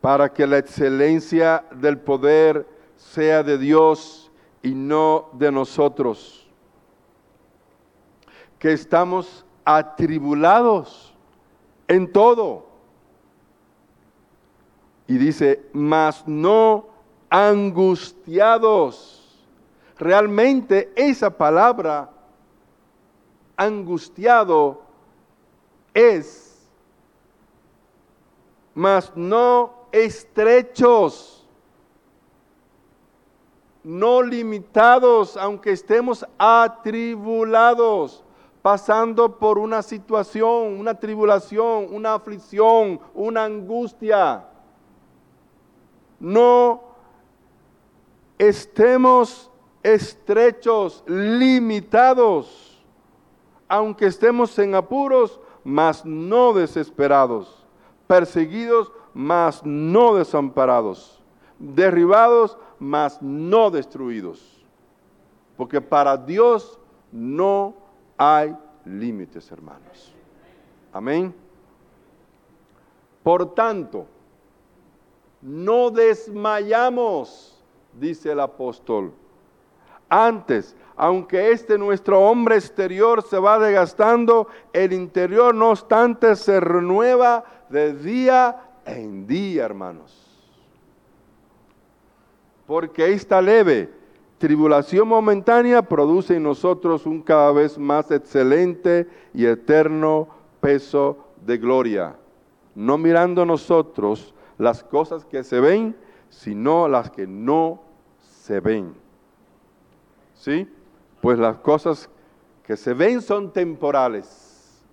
para 0.00 0.32
que 0.32 0.46
la 0.46 0.58
excelencia 0.58 1.64
del 1.72 1.98
poder 1.98 2.66
sea 2.96 3.42
de 3.42 3.58
Dios 3.58 4.30
y 4.62 4.74
no 4.74 5.28
de 5.32 5.52
nosotros, 5.52 6.48
que 8.58 8.72
estamos 8.72 9.44
atribulados 9.64 11.14
en 11.86 12.10
todo. 12.12 12.66
Y 15.06 15.16
dice, 15.16 15.68
mas 15.72 16.26
no 16.26 16.86
angustiados. 17.30 19.14
Realmente 19.98 20.92
esa 20.96 21.30
palabra 21.36 22.10
angustiado 23.58 24.80
es, 25.92 26.66
mas 28.74 29.12
no 29.14 29.74
estrechos, 29.92 31.46
no 33.82 34.22
limitados, 34.22 35.36
aunque 35.36 35.72
estemos 35.72 36.24
atribulados, 36.38 38.22
pasando 38.62 39.38
por 39.38 39.58
una 39.58 39.82
situación, 39.82 40.78
una 40.78 40.94
tribulación, 40.94 41.88
una 41.90 42.14
aflicción, 42.14 43.00
una 43.14 43.44
angustia. 43.44 44.46
No 46.20 46.82
estemos 48.36 49.50
estrechos, 49.82 51.02
limitados, 51.06 52.67
aunque 53.68 54.06
estemos 54.06 54.58
en 54.58 54.74
apuros, 54.74 55.38
mas 55.62 56.04
no 56.04 56.52
desesperados, 56.52 57.66
perseguidos, 58.06 58.90
mas 59.12 59.62
no 59.64 60.14
desamparados, 60.14 61.22
derribados, 61.58 62.56
mas 62.78 63.20
no 63.20 63.70
destruidos. 63.70 64.64
Porque 65.56 65.80
para 65.80 66.16
Dios 66.16 66.78
no 67.12 67.74
hay 68.16 68.56
límites, 68.84 69.50
hermanos. 69.50 70.14
Amén. 70.92 71.34
Por 73.22 73.54
tanto, 73.54 74.06
no 75.42 75.90
desmayamos, 75.90 77.62
dice 77.92 78.32
el 78.32 78.40
apóstol. 78.40 79.12
Antes, 80.08 80.74
aunque 80.98 81.52
este 81.52 81.78
nuestro 81.78 82.20
hombre 82.20 82.56
exterior 82.56 83.22
se 83.22 83.38
va 83.38 83.60
desgastando, 83.60 84.48
el 84.72 84.92
interior 84.92 85.54
no 85.54 85.70
obstante 85.70 86.34
se 86.34 86.58
renueva 86.58 87.44
de 87.68 87.94
día 87.94 88.56
en 88.84 89.24
día, 89.24 89.64
hermanos. 89.64 90.12
Porque 92.66 93.12
esta 93.12 93.40
leve 93.40 93.90
tribulación 94.38 95.06
momentánea 95.06 95.82
produce 95.82 96.34
en 96.34 96.42
nosotros 96.42 97.06
un 97.06 97.22
cada 97.22 97.52
vez 97.52 97.78
más 97.78 98.10
excelente 98.10 99.08
y 99.32 99.46
eterno 99.46 100.28
peso 100.60 101.28
de 101.46 101.58
gloria, 101.58 102.16
no 102.74 102.98
mirando 102.98 103.46
nosotros 103.46 104.34
las 104.58 104.82
cosas 104.82 105.24
que 105.24 105.44
se 105.44 105.60
ven, 105.60 105.96
sino 106.28 106.88
las 106.88 107.08
que 107.08 107.28
no 107.28 107.82
se 108.20 108.58
ven. 108.58 108.94
¿Sí? 110.34 110.68
Pues 111.20 111.38
las 111.38 111.56
cosas 111.58 112.08
que 112.64 112.76
se 112.76 112.94
ven 112.94 113.22
son 113.22 113.52
temporales, 113.52 114.84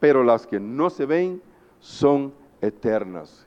pero 0.00 0.22
las 0.22 0.46
que 0.46 0.60
no 0.60 0.90
se 0.90 1.06
ven 1.06 1.42
son 1.80 2.32
eternas. 2.60 3.46